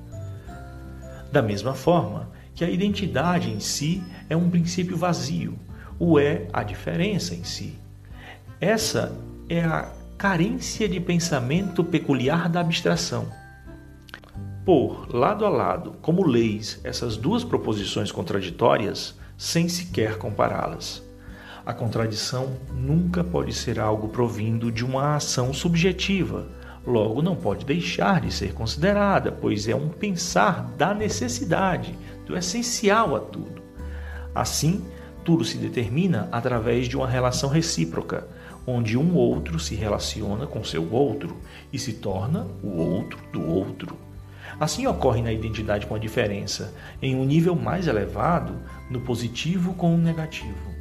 Da 1.30 1.40
mesma 1.40 1.72
forma 1.72 2.30
que 2.52 2.64
a 2.64 2.70
identidade 2.70 3.50
em 3.50 3.60
si 3.60 4.02
é 4.28 4.36
um 4.36 4.50
princípio 4.50 4.96
vazio, 4.96 5.56
o 6.00 6.18
é 6.18 6.48
a 6.52 6.64
diferença 6.64 7.32
em 7.32 7.44
si. 7.44 7.85
Essa 8.60 9.12
é 9.50 9.60
a 9.62 9.92
carência 10.16 10.88
de 10.88 10.98
pensamento 10.98 11.84
peculiar 11.84 12.48
da 12.48 12.60
abstração. 12.60 13.30
Por 14.64 15.14
lado 15.14 15.44
a 15.44 15.50
lado, 15.50 15.92
como 16.00 16.26
leis, 16.26 16.80
essas 16.82 17.18
duas 17.18 17.44
proposições 17.44 18.10
contraditórias, 18.10 19.14
sem 19.36 19.68
sequer 19.68 20.16
compará-las. 20.16 21.02
A 21.66 21.74
contradição 21.74 22.56
nunca 22.72 23.22
pode 23.22 23.52
ser 23.52 23.78
algo 23.78 24.08
provindo 24.08 24.72
de 24.72 24.86
uma 24.86 25.16
ação 25.16 25.52
subjetiva, 25.52 26.46
logo 26.86 27.20
não 27.20 27.36
pode 27.36 27.66
deixar 27.66 28.22
de 28.22 28.32
ser 28.32 28.54
considerada, 28.54 29.30
pois 29.30 29.68
é 29.68 29.76
um 29.76 29.90
pensar 29.90 30.62
da 30.78 30.94
necessidade, 30.94 31.94
do 32.24 32.34
essencial 32.34 33.14
a 33.14 33.20
tudo. 33.20 33.62
Assim, 34.34 34.82
tudo 35.26 35.44
se 35.44 35.58
determina 35.58 36.26
através 36.32 36.88
de 36.88 36.96
uma 36.96 37.06
relação 37.06 37.50
recíproca, 37.50 38.26
onde 38.66 38.98
um 38.98 39.14
outro 39.14 39.58
se 39.58 39.74
relaciona 39.74 40.46
com 40.46 40.64
seu 40.64 40.92
outro 40.92 41.36
e 41.72 41.78
se 41.78 41.94
torna 41.94 42.46
o 42.62 42.76
outro 42.76 43.18
do 43.32 43.46
outro. 43.46 43.96
Assim 44.58 44.86
ocorre 44.86 45.20
na 45.20 45.32
identidade 45.32 45.86
com 45.86 45.94
a 45.94 45.98
diferença, 45.98 46.74
em 47.00 47.14
um 47.14 47.24
nível 47.24 47.54
mais 47.54 47.86
elevado, 47.86 48.54
no 48.90 49.00
positivo 49.00 49.74
com 49.74 49.94
o 49.94 49.98
negativo. 49.98 50.74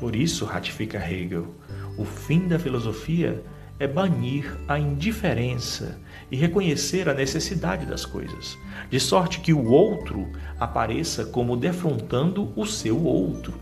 Por 0.00 0.14
isso, 0.14 0.44
ratifica 0.44 0.98
Hegel, 0.98 1.54
o 1.96 2.04
fim 2.04 2.48
da 2.48 2.58
filosofia 2.58 3.42
é 3.78 3.86
banir 3.86 4.56
a 4.66 4.78
indiferença 4.78 5.98
e 6.30 6.36
reconhecer 6.36 7.08
a 7.08 7.14
necessidade 7.14 7.86
das 7.86 8.04
coisas, 8.04 8.58
de 8.90 8.98
sorte 8.98 9.40
que 9.40 9.52
o 9.52 9.70
outro 9.70 10.28
apareça 10.58 11.24
como 11.26 11.56
defrontando 11.56 12.52
o 12.56 12.66
seu 12.66 13.04
outro. 13.04 13.54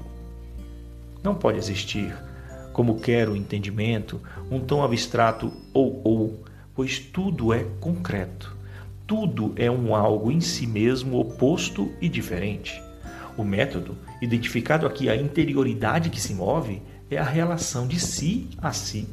Não 1.22 1.34
pode 1.34 1.58
existir, 1.58 2.14
como 2.74 2.98
quer 2.98 3.28
o 3.28 3.37
entendimento, 3.37 4.20
um 4.50 4.58
tão 4.58 4.82
abstrato 4.82 5.50
ou 5.72 6.02
ou, 6.04 6.44
pois 6.74 6.98
tudo 6.98 7.54
é 7.54 7.64
concreto. 7.80 8.54
Tudo 9.06 9.52
é 9.56 9.70
um 9.70 9.94
algo 9.94 10.30
em 10.32 10.40
si 10.40 10.66
mesmo 10.66 11.20
oposto 11.20 11.92
e 12.00 12.08
diferente. 12.08 12.82
O 13.38 13.44
método, 13.44 13.96
identificado 14.20 14.87
aqui 14.87 15.08
a 15.08 15.14
interioridade 15.14 16.10
que 16.10 16.20
se 16.20 16.34
move, 16.34 16.82
é 17.08 17.16
a 17.16 17.24
relação 17.24 17.87
de 17.87 18.00
si 18.00 18.48
a 18.58 18.72
si. 18.72 19.06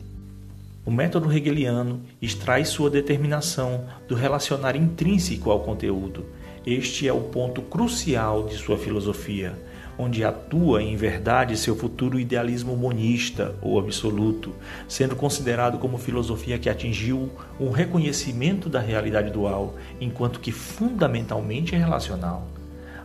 O 0.84 0.89
método 0.89 1.32
hegeliano 1.32 2.02
extrai 2.19 2.65
sua 2.65 2.89
determinação 2.89 3.86
do 4.08 4.15
relacionar 4.15 4.76
intrínseco 4.76 5.52
ao 5.52 5.60
conteúdo. 5.60 6.26
Este 6.65 7.08
é 7.08 7.13
o 7.13 7.21
ponto 7.21 7.62
crucial 7.62 8.47
de 8.47 8.56
sua 8.56 8.78
filosofia, 8.78 9.56
onde 9.97 10.23
atua 10.23 10.82
em 10.82 10.95
verdade 10.95 11.58
seu 11.58 11.75
futuro 11.75 12.19
idealismo 12.19 12.75
monista 12.75 13.56
ou 13.62 13.80
absoluto, 13.80 14.54
sendo 14.88 15.15
considerado 15.15 15.77
como 15.77 15.97
filosofia 15.97 16.58
que 16.58 16.69
atingiu 16.69 17.32
um 17.60 17.69
reconhecimento 17.69 18.69
da 18.69 18.80
realidade 18.80 19.32
dual, 19.32 19.75
enquanto 19.99 20.39
que 20.39 20.51
fundamentalmente 20.51 21.75
é 21.75 21.77
relacional. 21.77 22.47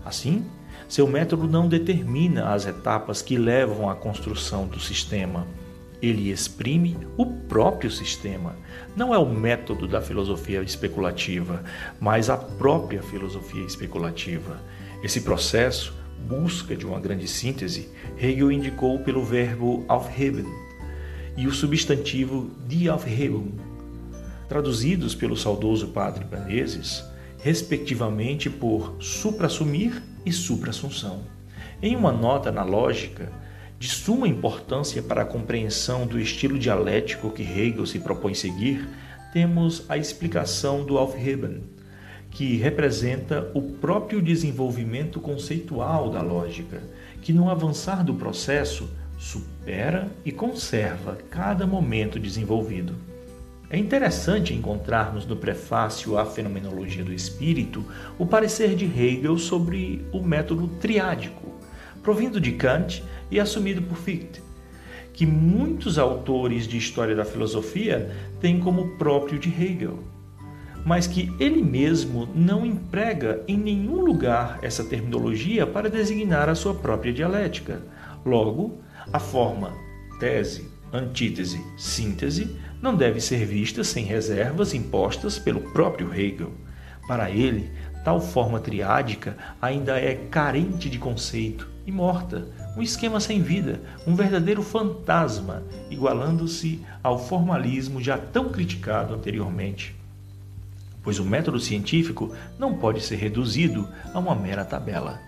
Assim, 0.05 0.45
seu 0.89 1.07
método 1.07 1.49
não 1.49 1.69
determina 1.69 2.53
as 2.53 2.67
etapas 2.67 3.23
que 3.23 3.37
levam 3.37 3.91
à 3.91 3.95
construção 3.95 4.67
do 4.67 4.79
sistema 4.79 5.47
ele 6.01 6.31
exprime 6.31 6.97
o 7.17 7.27
próprio 7.27 7.91
sistema. 7.91 8.57
Não 8.95 9.15
é 9.15 9.19
o 9.19 9.27
método 9.27 9.87
da 9.87 10.01
filosofia 10.01 10.63
especulativa, 10.63 11.63
mas 12.01 12.29
a 12.29 12.37
própria 12.37 13.03
filosofia 13.03 13.65
especulativa. 13.65 14.61
Esse 15.03 15.23
processo, 15.23 15.95
busca 16.29 16.77
de 16.77 16.87
uma 16.87 17.01
grande 17.01 17.29
síntese, 17.29 17.89
Hegel 18.19 18.51
indicou 18.51 18.99
pelo 19.01 19.25
verbo 19.25 19.85
aufheben 19.89 20.47
e 21.37 21.47
o 21.47 21.53
substantivo 21.53 22.51
die 22.67 22.89
Aufhebung, 22.89 23.53
traduzidos 24.49 25.15
pelo 25.15 25.37
saudoso 25.37 25.89
padre 25.89 26.25
Menezes, 26.25 27.05
respectivamente 27.39 28.49
por 28.49 28.97
supra-assumir 29.01 30.03
e 30.25 30.33
supra-assunção. 30.33 31.23
Em 31.83 31.95
uma 31.95 32.11
nota 32.11 32.51
na 32.51 32.65
lógica, 32.65 33.31
de 33.79 33.89
suma 33.89 34.27
importância 34.27 35.03
para 35.03 35.23
a 35.23 35.27
compreensão 35.27 36.07
do 36.07 36.19
estilo 36.19 36.59
dialético 36.59 37.31
que 37.31 37.43
Hegel 37.43 37.85
se 37.85 37.99
propõe 37.99 38.33
seguir, 38.33 38.89
temos 39.33 39.85
a 39.91 39.99
explicação 39.99 40.83
do 40.85 40.97
Aufheben, 40.97 41.63
que 42.37 42.59
representa 42.59 43.51
o 43.55 43.63
próprio 43.63 44.21
desenvolvimento 44.21 45.19
conceitual 45.19 46.11
da 46.11 46.21
lógica, 46.21 46.83
que 47.23 47.33
no 47.33 47.49
avançar 47.49 48.05
do 48.05 48.13
processo 48.13 48.91
supera 49.17 50.11
e 50.23 50.31
conserva 50.31 51.17
cada 51.31 51.67
momento 51.67 52.21
desenvolvido. 52.21 52.95
É 53.71 53.79
interessante 53.79 54.53
encontrarmos 54.53 55.25
no 55.25 55.35
prefácio 55.35 56.19
à 56.19 56.27
Fenomenologia 56.27 57.03
do 57.03 57.11
Espírito 57.11 57.83
o 58.19 58.27
parecer 58.27 58.75
de 58.77 58.85
Hegel 58.85 59.39
sobre 59.39 60.05
o 60.13 60.21
método 60.21 60.69
triádico, 60.79 61.55
provindo 62.03 62.39
de 62.39 62.53
Kant 62.53 63.03
e 63.31 63.41
assumido 63.41 63.81
por 63.81 63.97
Fichte, 63.97 64.43
que 65.15 65.25
muitos 65.25 65.99
autores 65.99 66.69
de 66.69 66.77
história 66.77 67.17
da 67.17 67.25
filosofia 67.25 68.15
têm 68.43 68.61
como 68.61 68.99
próprio 68.99 69.39
de 69.39 69.49
Hegel, 69.49 70.01
mas 70.87 71.09
que 71.09 71.35
ele 71.41 71.65
mesmo 71.65 72.29
não 72.33 72.65
emprega 72.65 73.43
em 73.49 73.59
nenhum 73.59 74.05
lugar 74.05 74.61
essa 74.63 74.85
terminologia 74.85 75.67
para 75.67 75.91
designar 75.91 76.49
a 76.49 76.55
sua 76.55 76.75
própria 76.75 77.13
dialética. 77.13 77.83
Logo, 78.25 78.79
a 79.13 79.19
forma 79.19 79.73
tese, 80.21 80.71
antítese, 80.93 81.61
síntese 81.77 82.57
não 82.81 82.95
deve 82.95 83.21
ser 83.21 83.45
vista 83.45 83.83
sem 83.83 84.05
reservas 84.05 84.75
impostas 84.75 85.41
pelo 85.41 85.61
próprio 85.73 86.15
Hegel. 86.15 86.53
Para 87.09 87.33
ele, 87.33 87.69
tal 88.05 88.21
forma 88.21 88.61
triádica 88.61 89.37
ainda 89.61 89.99
é 89.99 90.15
carente 90.15 90.89
de 90.89 91.01
conceito 91.01 91.69
e 91.85 91.91
morta, 91.91 92.47
um 92.77 92.83
esquema 92.83 93.19
sem 93.19 93.43
vida, 93.43 93.81
um 94.07 94.15
verdadeiro 94.15 94.63
fantasma, 94.63 95.65
igualando-se 95.91 96.81
ao 97.03 97.19
formalismo 97.19 98.01
já 98.01 98.17
tão 98.17 98.51
criticado 98.51 99.15
anteriormente. 99.15 100.06
Pois 101.07 101.21
o 101.21 101.25
método 101.25 101.61
científico 101.61 102.35
não 102.59 102.75
pode 102.75 103.01
ser 103.01 103.15
reduzido 103.15 103.89
a 104.13 104.19
uma 104.19 104.35
mera 104.35 104.65
tabela. 104.65 105.21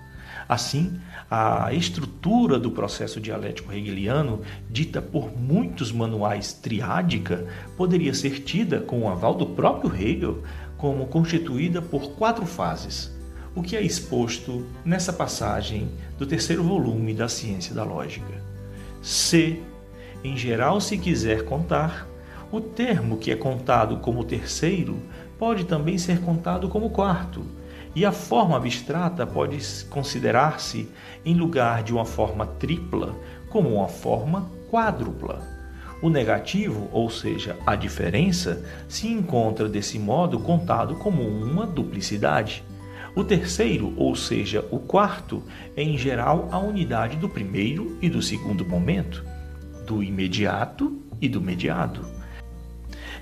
Assim, 0.49 0.99
a 1.31 1.73
estrutura 1.73 2.59
do 2.59 2.73
processo 2.73 3.21
dialético 3.21 3.73
hegeliano, 3.73 4.43
dita 4.69 5.01
por 5.01 5.31
muitos 5.38 5.93
manuais 5.93 6.53
triádica, 6.53 7.47
poderia 7.77 8.12
ser 8.12 8.41
tida, 8.43 8.81
com 8.81 9.03
o 9.03 9.09
aval 9.09 9.35
do 9.35 9.47
próprio 9.47 9.95
Hegel, 9.95 10.43
como 10.77 11.07
constituída 11.07 11.81
por 11.81 12.11
quatro 12.14 12.45
fases 12.45 13.17
o 13.55 13.62
que 13.62 13.77
é 13.77 13.83
exposto 13.83 14.67
nessa 14.85 15.12
passagem 15.12 15.88
do 16.17 16.27
terceiro 16.27 16.62
volume 16.62 17.14
da 17.14 17.29
Ciência 17.29 17.75
da 17.75 17.83
Lógica. 17.85 18.41
Se, 19.03 19.61
em 20.23 20.37
geral, 20.37 20.81
se 20.81 20.97
quiser 20.99 21.45
contar, 21.45 22.07
o 22.51 22.61
termo 22.61 23.19
que 23.19 23.31
é 23.31 23.37
contado 23.37 23.99
como 23.99 24.25
terceiro 24.25 25.03
pode 25.38 25.64
também 25.64 25.96
ser 25.96 26.20
contado 26.20 26.68
como 26.68 26.90
quarto, 26.90 27.44
e 27.94 28.05
a 28.05 28.12
forma 28.12 28.57
abstrata 28.57 29.27
pode 29.27 29.59
considerar-se, 29.87 30.88
em 31.24 31.35
lugar 31.35 31.83
de 31.83 31.92
uma 31.92 32.05
forma 32.05 32.46
tripla, 32.46 33.14
como 33.48 33.74
uma 33.74 33.88
forma 33.88 34.51
quádrupla. 34.70 35.42
O 36.01 36.09
negativo, 36.09 36.88
ou 36.92 37.11
seja, 37.11 37.57
a 37.66 37.74
diferença, 37.74 38.64
se 38.88 39.09
encontra 39.09 39.68
desse 39.68 39.98
modo 39.98 40.38
contado 40.38 40.94
como 40.96 41.22
uma 41.22 41.66
duplicidade. 41.66 42.62
O 43.16 43.24
terceiro, 43.24 43.92
ou 43.96 44.14
seja, 44.14 44.64
o 44.70 44.79
quarto, 44.79 45.42
é 45.77 45.83
em 45.83 45.98
geral 45.98 46.48
a 46.53 46.59
unidade 46.59 47.16
do 47.16 47.29
primeiro 47.29 47.98
e 48.01 48.09
do 48.09 48.22
segundo 48.22 48.64
momento, 48.64 49.24
do 49.85 50.03
imediato 50.03 51.03
e 51.20 51.29
do 51.29 51.40
mediado. 51.40 52.18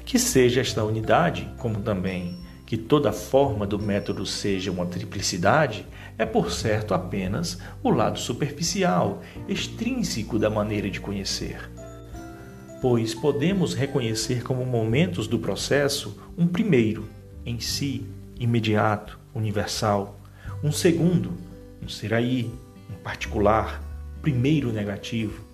Que 0.07 0.21
seja 0.21 0.61
esta 0.61 0.85
unidade, 0.85 1.53
como 1.59 1.81
também 1.81 2.39
que 2.65 2.77
toda 2.77 3.13
forma 3.13 3.67
do 3.67 3.79
método 3.79 4.25
seja 4.25 4.71
uma 4.71 4.87
triplicidade, 4.87 5.85
é 6.17 6.25
por 6.25 6.51
certo 6.51 6.95
apenas 6.95 7.59
o 7.83 7.91
lado 7.91 8.19
superficial, 8.19 9.23
extrínseco 9.49 10.39
da 10.39 10.49
maneira 10.49 10.89
de 10.89 11.01
conhecer. 11.01 11.71
Pois 12.81 13.15
podemos 13.15 13.75
reconhecer 13.75 14.43
como 14.43 14.65
momentos 14.65 15.27
do 15.27 15.39
processo 15.41 16.17
um 16.39 16.47
primeiro, 16.47 17.09
em 17.45 17.59
si, 17.59 18.07
imediato, 18.39 19.19
universal. 19.35 20.19
Um 20.63 20.71
segundo, 20.71 21.33
um 21.83 21.89
ser 21.89 22.15
aí, 22.15 22.51
um 22.91 23.03
particular, 23.03 23.83
primeiro 24.23 24.73
negativo. 24.73 25.45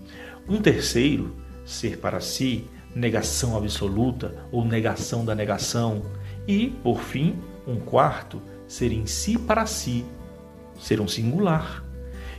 Um 0.46 0.60
terceiro, 0.60 1.34
ser 1.64 1.98
para 1.98 2.20
si, 2.20 2.64
negação 2.94 3.56
absoluta 3.56 4.34
ou 4.50 4.64
negação 4.64 5.24
da 5.24 5.34
negação. 5.34 6.02
E, 6.46 6.68
por 6.82 7.00
fim, 7.00 7.38
um 7.66 7.76
quarto, 7.76 8.40
ser 8.66 8.92
em 8.92 9.06
si 9.06 9.38
para 9.38 9.66
si, 9.66 10.04
ser 10.78 11.00
um 11.00 11.08
singular. 11.08 11.84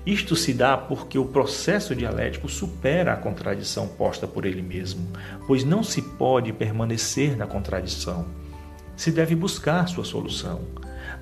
Isto 0.06 0.36
se 0.36 0.54
dá 0.54 0.76
porque 0.76 1.18
o 1.18 1.26
processo 1.26 1.96
dialético 1.96 2.50
supera 2.50 3.14
a 3.14 3.18
contradição 3.18 3.88
posta 3.88 4.28
por 4.28 4.46
ele 4.46 4.62
mesmo, 4.62 5.08
pois 5.48 5.64
não 5.64 5.82
se 5.82 6.02
pode 6.02 6.52
permanecer 6.52 7.38
na 7.38 7.48
contradição. 7.48 8.26
Se 8.98 9.12
deve 9.12 9.34
buscar 9.34 9.88
sua 9.88 10.04
solução. 10.04 10.62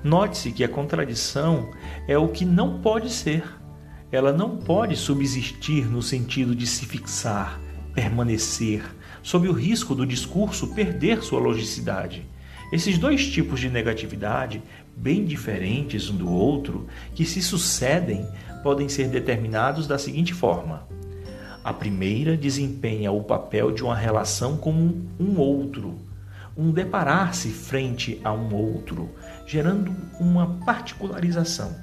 Note-se 0.02 0.50
que 0.50 0.64
a 0.64 0.68
contradição 0.68 1.70
é 2.08 2.18
o 2.18 2.28
que 2.28 2.44
não 2.44 2.80
pode 2.80 3.08
ser. 3.08 3.44
Ela 4.10 4.32
não 4.32 4.56
pode 4.56 4.96
subsistir 4.96 5.88
no 5.88 6.02
sentido 6.02 6.54
de 6.54 6.66
se 6.66 6.84
fixar, 6.84 7.60
permanecer, 7.94 8.82
sob 9.22 9.48
o 9.48 9.52
risco 9.52 9.94
do 9.94 10.06
discurso 10.06 10.74
perder 10.74 11.22
sua 11.22 11.40
logicidade. 11.40 12.26
Esses 12.72 12.98
dois 12.98 13.26
tipos 13.26 13.60
de 13.60 13.68
negatividade, 13.68 14.62
bem 14.96 15.24
diferentes 15.24 16.08
um 16.08 16.16
do 16.16 16.30
outro, 16.30 16.86
que 17.14 17.24
se 17.24 17.42
sucedem, 17.42 18.26
podem 18.62 18.88
ser 18.88 19.08
determinados 19.08 19.86
da 19.86 19.98
seguinte 19.98 20.32
forma: 20.32 20.88
a 21.62 21.72
primeira 21.72 22.36
desempenha 22.36 23.12
o 23.12 23.22
papel 23.22 23.70
de 23.70 23.82
uma 23.82 23.94
relação 23.94 24.56
com 24.56 24.72
um 25.20 25.38
outro 25.38 25.98
um 26.56 26.70
deparar-se 26.70 27.48
frente 27.48 28.20
a 28.22 28.32
um 28.32 28.54
outro, 28.54 29.10
gerando 29.46 29.94
uma 30.20 30.58
particularização. 30.66 31.74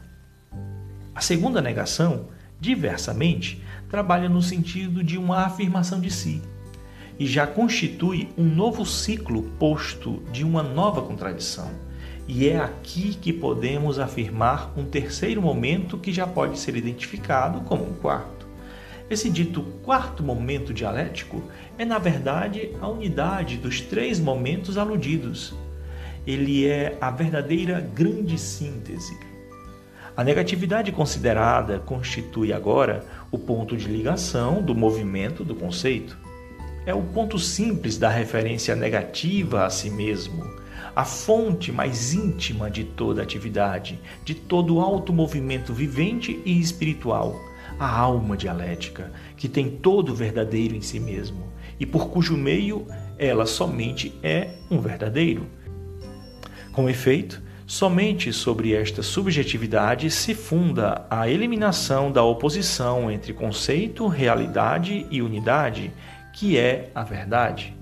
A 1.14 1.22
segunda 1.22 1.62
negação, 1.62 2.28
diversamente, 2.60 3.64
trabalha 3.90 4.30
no 4.30 4.42
sentido 4.42 5.04
de 5.04 5.18
uma 5.18 5.46
afirmação 5.46 6.00
de 6.00 6.12
si 6.12 6.42
e 7.20 7.28
já 7.28 7.46
constitui 7.46 8.30
um 8.38 8.46
novo 8.46 8.86
ciclo 8.86 9.44
posto 9.60 10.24
de 10.32 10.46
uma 10.46 10.64
nova 10.64 11.02
contradição. 11.02 11.70
E 12.26 12.48
é 12.48 12.58
aqui 12.58 13.14
que 13.16 13.34
podemos 13.34 14.00
afirmar 14.00 14.72
um 14.78 14.86
terceiro 14.86 15.42
momento 15.42 15.98
que 15.98 16.14
já 16.14 16.26
pode 16.26 16.58
ser 16.58 16.78
identificado 16.78 17.60
como 17.62 17.84
um 17.84 17.94
quarto. 17.94 18.48
Esse 19.10 19.30
dito 19.30 19.64
quarto 19.84 20.24
momento 20.24 20.74
dialético 20.74 21.44
é, 21.78 21.84
na 21.84 21.98
verdade, 21.98 22.72
a 22.80 22.88
unidade 22.88 23.58
dos 23.58 23.82
três 23.82 24.20
momentos 24.20 24.78
aludidos. 24.78 25.54
Ele 26.26 26.68
é 26.68 26.96
a 27.02 27.12
verdadeira 27.12 27.82
grande 27.82 28.38
síntese. 28.38 29.18
A 30.16 30.24
negatividade 30.24 30.92
considerada 30.92 31.80
constitui 31.80 32.54
agora 32.54 33.04
o 33.32 33.38
ponto 33.38 33.76
de 33.76 33.88
ligação 33.88 34.62
do 34.62 34.76
movimento 34.76 35.44
do 35.44 35.56
conceito 35.56 36.29
é 36.90 36.94
o 36.94 37.04
ponto 37.04 37.38
simples 37.38 38.00
da 38.00 38.10
referência 38.10 38.76
negativa 38.76 39.64
a 39.64 39.70
si 39.70 39.92
mesmo, 39.92 40.44
a 40.96 41.06
fonte 41.06 41.72
mais 41.72 42.16
íntima 42.16 42.68
de 42.68 42.84
toda 42.84 43.22
atividade, 43.22 44.00
de 44.26 44.34
todo 44.34 44.80
alto 44.80 45.14
movimento 45.14 45.72
vivente 45.72 46.42
e 46.44 46.60
espiritual, 46.60 47.40
a 47.80 47.88
alma 47.88 48.36
dialética, 48.36 49.12
que 49.38 49.48
tem 49.48 49.70
todo 49.70 50.10
o 50.10 50.16
verdadeiro 50.16 50.76
em 50.76 50.82
si 50.82 51.00
mesmo 51.00 51.54
e 51.80 51.86
por 51.86 52.10
cujo 52.10 52.36
meio 52.36 52.88
ela 53.20 53.46
somente 53.46 54.12
é 54.24 54.56
um 54.72 54.80
verdadeiro. 54.80 55.46
Com 56.74 56.90
efeito, 56.90 57.40
somente 57.68 58.34
sobre 58.34 58.74
esta 58.74 59.04
subjetividade 59.04 60.10
se 60.10 60.34
funda 60.34 61.06
a 61.08 61.30
eliminação 61.30 62.12
da 62.12 62.24
oposição 62.24 63.12
entre 63.12 63.32
conceito, 63.32 64.08
realidade 64.08 65.06
e 65.12 65.22
unidade 65.22 65.94
que 66.40 66.58
é 66.58 66.90
a 66.96 67.04
verdade. 67.04 67.76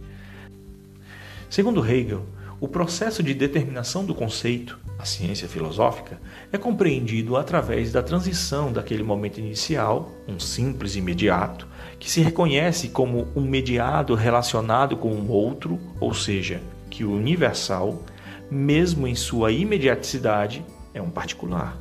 Segundo 1.47 1.85
Hegel, 1.85 2.25
o 2.59 2.67
processo 2.67 3.21
de 3.21 3.35
determinação 3.35 4.03
do 4.03 4.15
conceito, 4.15 4.79
a 4.97 5.05
ciência 5.05 5.47
filosófica, 5.47 6.19
é 6.51 6.57
compreendido 6.57 7.37
através 7.37 7.91
da 7.91 8.01
transição 8.01 8.73
daquele 8.73 9.03
momento 9.03 9.39
inicial, 9.39 10.11
um 10.27 10.39
simples 10.39 10.95
imediato, 10.95 11.67
que 11.99 12.09
se 12.09 12.21
reconhece 12.21 12.89
como 12.89 13.27
um 13.35 13.41
mediado 13.41 14.15
relacionado 14.15 14.97
com 14.97 15.13
um 15.13 15.29
outro, 15.29 15.79
ou 15.99 16.15
seja, 16.15 16.59
que 16.89 17.03
o 17.03 17.11
universal, 17.11 18.03
mesmo 18.49 19.05
em 19.07 19.13
sua 19.13 19.51
imediaticidade, 19.51 20.65
é 20.95 21.01
um 21.01 21.11
particular. 21.11 21.77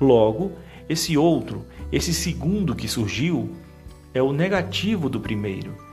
Logo, 0.00 0.52
esse 0.88 1.18
outro, 1.18 1.66
esse 1.92 2.14
segundo 2.14 2.74
que 2.74 2.88
surgiu, 2.88 3.54
é 4.14 4.22
o 4.22 4.32
negativo 4.32 5.10
do 5.10 5.20
primeiro 5.20 5.86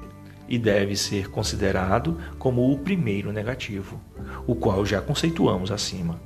e 0.47 0.58
deve 0.58 0.95
ser 0.95 1.29
considerado 1.29 2.19
como 2.38 2.71
o 2.71 2.77
primeiro 2.79 3.31
negativo, 3.31 3.99
o 4.45 4.55
qual 4.55 4.86
já 4.86 5.01
conceituamos 5.01 5.71
acima. 5.71 6.19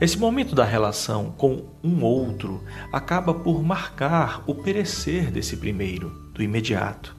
Esse 0.00 0.18
momento 0.18 0.54
da 0.54 0.64
relação 0.64 1.30
com 1.36 1.66
um 1.84 2.02
outro 2.02 2.64
acaba 2.90 3.34
por 3.34 3.62
marcar 3.62 4.42
o 4.46 4.54
perecer 4.54 5.30
desse 5.30 5.58
primeiro, 5.58 6.08
do 6.32 6.42
imediato. 6.42 7.14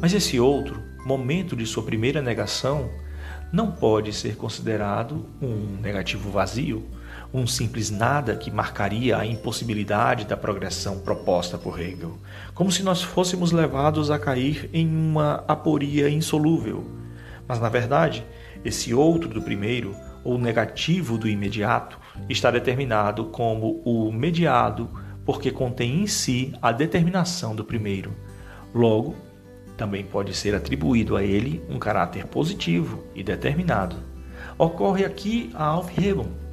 Mas 0.00 0.14
esse 0.14 0.40
outro, 0.40 0.82
momento 1.04 1.54
de 1.54 1.66
sua 1.66 1.82
primeira 1.82 2.22
negação, 2.22 2.90
não 3.52 3.70
pode 3.70 4.12
ser 4.12 4.36
considerado 4.36 5.26
um 5.40 5.78
negativo 5.80 6.30
vazio, 6.30 6.88
um 7.34 7.48
simples 7.48 7.90
nada 7.90 8.36
que 8.36 8.48
marcaria 8.48 9.18
a 9.18 9.26
impossibilidade 9.26 10.24
da 10.24 10.36
progressão 10.36 11.00
proposta 11.00 11.58
por 11.58 11.80
Hegel, 11.80 12.16
como 12.54 12.70
se 12.70 12.84
nós 12.84 13.02
fôssemos 13.02 13.50
levados 13.50 14.08
a 14.08 14.20
cair 14.20 14.70
em 14.72 14.86
uma 14.86 15.42
aporia 15.48 16.08
insolúvel. 16.08 16.88
Mas, 17.48 17.58
na 17.58 17.68
verdade, 17.68 18.24
esse 18.64 18.94
outro 18.94 19.28
do 19.28 19.42
primeiro, 19.42 19.96
ou 20.22 20.38
negativo 20.38 21.18
do 21.18 21.28
imediato, 21.28 21.98
está 22.28 22.52
determinado 22.52 23.24
como 23.24 23.82
o 23.84 24.12
mediado, 24.12 24.88
porque 25.24 25.50
contém 25.50 26.02
em 26.02 26.06
si 26.06 26.54
a 26.62 26.70
determinação 26.70 27.52
do 27.52 27.64
primeiro. 27.64 28.12
Logo, 28.72 29.16
também 29.76 30.04
pode 30.04 30.32
ser 30.34 30.54
atribuído 30.54 31.16
a 31.16 31.24
ele 31.24 31.60
um 31.68 31.80
caráter 31.80 32.28
positivo 32.28 33.02
e 33.12 33.24
determinado. 33.24 33.96
Ocorre 34.56 35.04
aqui 35.04 35.50
a 35.52 35.66
Aufhebung, 35.66 36.43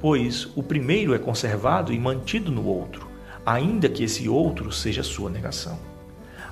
pois 0.00 0.48
o 0.54 0.62
primeiro 0.62 1.14
é 1.14 1.18
conservado 1.18 1.92
e 1.92 1.98
mantido 1.98 2.50
no 2.50 2.64
outro, 2.66 3.08
ainda 3.44 3.88
que 3.88 4.04
esse 4.04 4.28
outro 4.28 4.70
seja 4.70 5.02
sua 5.02 5.30
negação. 5.30 5.78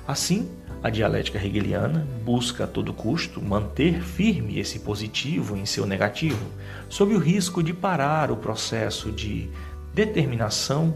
Assim, 0.07 0.49
a 0.83 0.89
dialética 0.89 1.43
hegeliana 1.43 2.07
busca 2.23 2.65
a 2.65 2.67
todo 2.67 2.93
custo 2.93 3.41
manter 3.41 4.01
firme 4.01 4.59
esse 4.59 4.79
positivo 4.79 5.57
em 5.57 5.65
seu 5.65 5.85
negativo, 5.85 6.45
sob 6.87 7.13
o 7.15 7.19
risco 7.19 7.63
de 7.63 7.73
parar 7.73 8.31
o 8.31 8.37
processo 8.37 9.11
de 9.11 9.49
determinação 9.93 10.93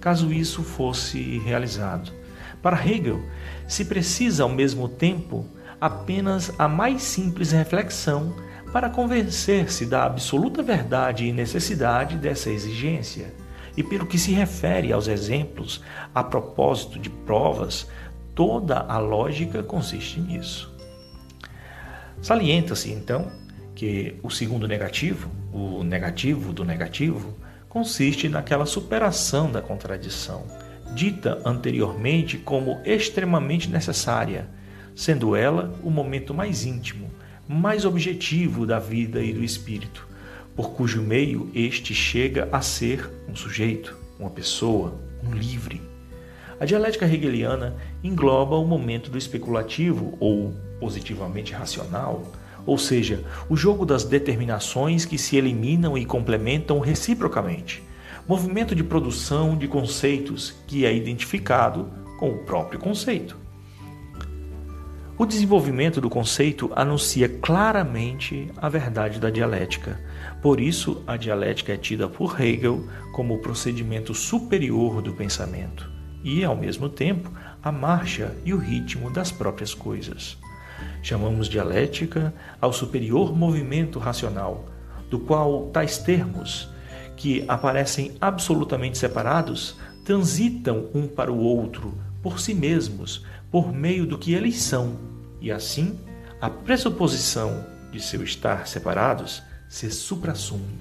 caso 0.00 0.32
isso 0.32 0.62
fosse 0.62 1.38
realizado. 1.38 2.12
Para 2.60 2.84
Hegel, 2.84 3.22
se 3.68 3.84
precisa 3.84 4.42
ao 4.42 4.48
mesmo 4.48 4.88
tempo 4.88 5.46
apenas 5.80 6.52
a 6.58 6.68
mais 6.68 7.02
simples 7.02 7.52
reflexão 7.52 8.34
para 8.72 8.88
convencer-se 8.88 9.84
da 9.84 10.04
absoluta 10.04 10.62
verdade 10.62 11.26
e 11.26 11.32
necessidade 11.32 12.16
dessa 12.16 12.50
exigência. 12.50 13.34
E 13.76 13.82
pelo 13.82 14.06
que 14.06 14.18
se 14.18 14.32
refere 14.32 14.92
aos 14.92 15.08
exemplos, 15.08 15.82
a 16.14 16.24
propósito 16.24 16.98
de 16.98 17.10
provas, 17.10 17.86
toda 18.34 18.78
a 18.78 18.98
lógica 18.98 19.62
consiste 19.62 20.20
nisso. 20.20 20.72
Salienta-se, 22.22 22.90
então, 22.90 23.30
que 23.74 24.16
o 24.22 24.30
segundo 24.30 24.66
negativo, 24.66 25.30
o 25.52 25.82
negativo 25.82 26.52
do 26.52 26.64
negativo, 26.64 27.34
consiste 27.68 28.28
naquela 28.28 28.64
superação 28.64 29.50
da 29.50 29.60
contradição, 29.60 30.44
dita 30.94 31.40
anteriormente 31.44 32.38
como 32.38 32.80
extremamente 32.84 33.68
necessária, 33.68 34.48
sendo 34.94 35.34
ela 35.34 35.74
o 35.82 35.90
momento 35.90 36.34
mais 36.34 36.64
íntimo, 36.64 37.10
mais 37.52 37.84
objetivo 37.84 38.66
da 38.66 38.78
vida 38.78 39.22
e 39.22 39.32
do 39.32 39.44
espírito, 39.44 40.08
por 40.56 40.70
cujo 40.70 41.02
meio 41.02 41.50
este 41.54 41.94
chega 41.94 42.48
a 42.50 42.62
ser 42.62 43.10
um 43.28 43.36
sujeito, 43.36 43.96
uma 44.18 44.30
pessoa, 44.30 44.98
um 45.22 45.32
livre. 45.34 45.80
A 46.58 46.64
dialética 46.64 47.06
hegeliana 47.06 47.76
engloba 48.02 48.56
o 48.56 48.64
momento 48.64 49.10
do 49.10 49.18
especulativo 49.18 50.16
ou 50.18 50.54
positivamente 50.80 51.52
racional, 51.52 52.32
ou 52.64 52.78
seja, 52.78 53.24
o 53.48 53.56
jogo 53.56 53.84
das 53.84 54.04
determinações 54.04 55.04
que 55.04 55.18
se 55.18 55.36
eliminam 55.36 55.98
e 55.98 56.04
complementam 56.04 56.78
reciprocamente, 56.78 57.82
movimento 58.26 58.74
de 58.74 58.84
produção 58.84 59.56
de 59.56 59.66
conceitos 59.66 60.54
que 60.66 60.86
é 60.86 60.94
identificado 60.94 61.90
com 62.18 62.30
o 62.30 62.38
próprio 62.44 62.78
conceito. 62.78 63.41
O 65.22 65.24
desenvolvimento 65.24 66.00
do 66.00 66.10
conceito 66.10 66.72
anuncia 66.74 67.28
claramente 67.28 68.50
a 68.56 68.68
verdade 68.68 69.20
da 69.20 69.30
dialética. 69.30 70.00
Por 70.42 70.60
isso, 70.60 71.00
a 71.06 71.16
dialética 71.16 71.72
é 71.72 71.76
tida 71.76 72.08
por 72.08 72.40
Hegel 72.40 72.88
como 73.12 73.34
o 73.34 73.38
procedimento 73.38 74.14
superior 74.14 75.00
do 75.00 75.12
pensamento 75.12 75.88
e, 76.24 76.42
ao 76.42 76.56
mesmo 76.56 76.88
tempo, 76.88 77.30
a 77.62 77.70
marcha 77.70 78.36
e 78.44 78.52
o 78.52 78.58
ritmo 78.58 79.12
das 79.12 79.30
próprias 79.30 79.72
coisas. 79.72 80.36
Chamamos 81.04 81.48
dialética 81.48 82.34
ao 82.60 82.72
superior 82.72 83.32
movimento 83.32 84.00
racional, 84.00 84.64
do 85.08 85.20
qual 85.20 85.70
tais 85.72 85.98
termos, 85.98 86.68
que 87.16 87.44
aparecem 87.46 88.16
absolutamente 88.20 88.98
separados, 88.98 89.78
transitam 90.04 90.88
um 90.92 91.06
para 91.06 91.30
o 91.30 91.38
outro 91.38 91.94
por 92.22 92.40
si 92.40 92.54
mesmos, 92.54 93.24
por 93.50 93.72
meio 93.72 94.06
do 94.06 94.16
que 94.16 94.32
eles 94.32 94.56
são 94.62 94.96
e 95.40 95.50
assim 95.50 95.98
a 96.40 96.48
pressuposição 96.48 97.66
de 97.90 98.00
seu 98.00 98.22
estar 98.22 98.66
separados 98.66 99.42
se 99.68 99.90
suprassume. 99.90 100.80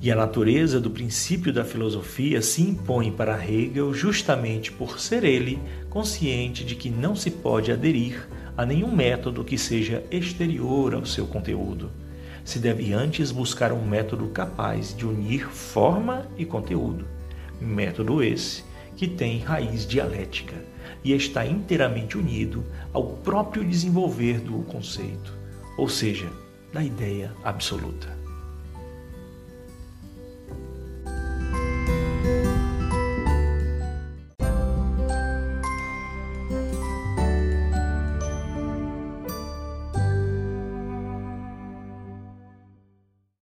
E 0.00 0.10
a 0.10 0.16
natureza 0.16 0.80
do 0.80 0.90
princípio 0.90 1.52
da 1.52 1.62
filosofia 1.62 2.40
se 2.40 2.62
impõe 2.62 3.12
para 3.12 3.44
Hegel 3.44 3.92
justamente 3.92 4.72
por 4.72 4.98
ser 4.98 5.24
ele 5.24 5.60
consciente 5.90 6.64
de 6.64 6.74
que 6.74 6.88
não 6.88 7.14
se 7.14 7.30
pode 7.30 7.70
aderir 7.70 8.26
a 8.56 8.64
nenhum 8.64 8.94
método 8.94 9.44
que 9.44 9.58
seja 9.58 10.02
exterior 10.10 10.94
ao 10.94 11.04
seu 11.04 11.26
conteúdo. 11.26 11.90
Se 12.42 12.58
deve 12.58 12.94
antes 12.94 13.30
buscar 13.30 13.72
um 13.72 13.86
método 13.86 14.26
capaz 14.28 14.96
de 14.96 15.06
unir 15.06 15.46
forma 15.48 16.26
e 16.38 16.46
conteúdo. 16.46 17.04
Método 17.60 18.22
esse 18.22 18.64
que 19.00 19.08
tem 19.08 19.38
raiz 19.38 19.86
dialética 19.86 20.54
e 21.02 21.14
está 21.14 21.46
inteiramente 21.46 22.18
unido 22.18 22.62
ao 22.92 23.14
próprio 23.16 23.64
desenvolver 23.64 24.40
do 24.40 24.58
conceito, 24.64 25.32
ou 25.78 25.88
seja, 25.88 26.28
da 26.70 26.84
ideia 26.84 27.32
absoluta. 27.42 28.19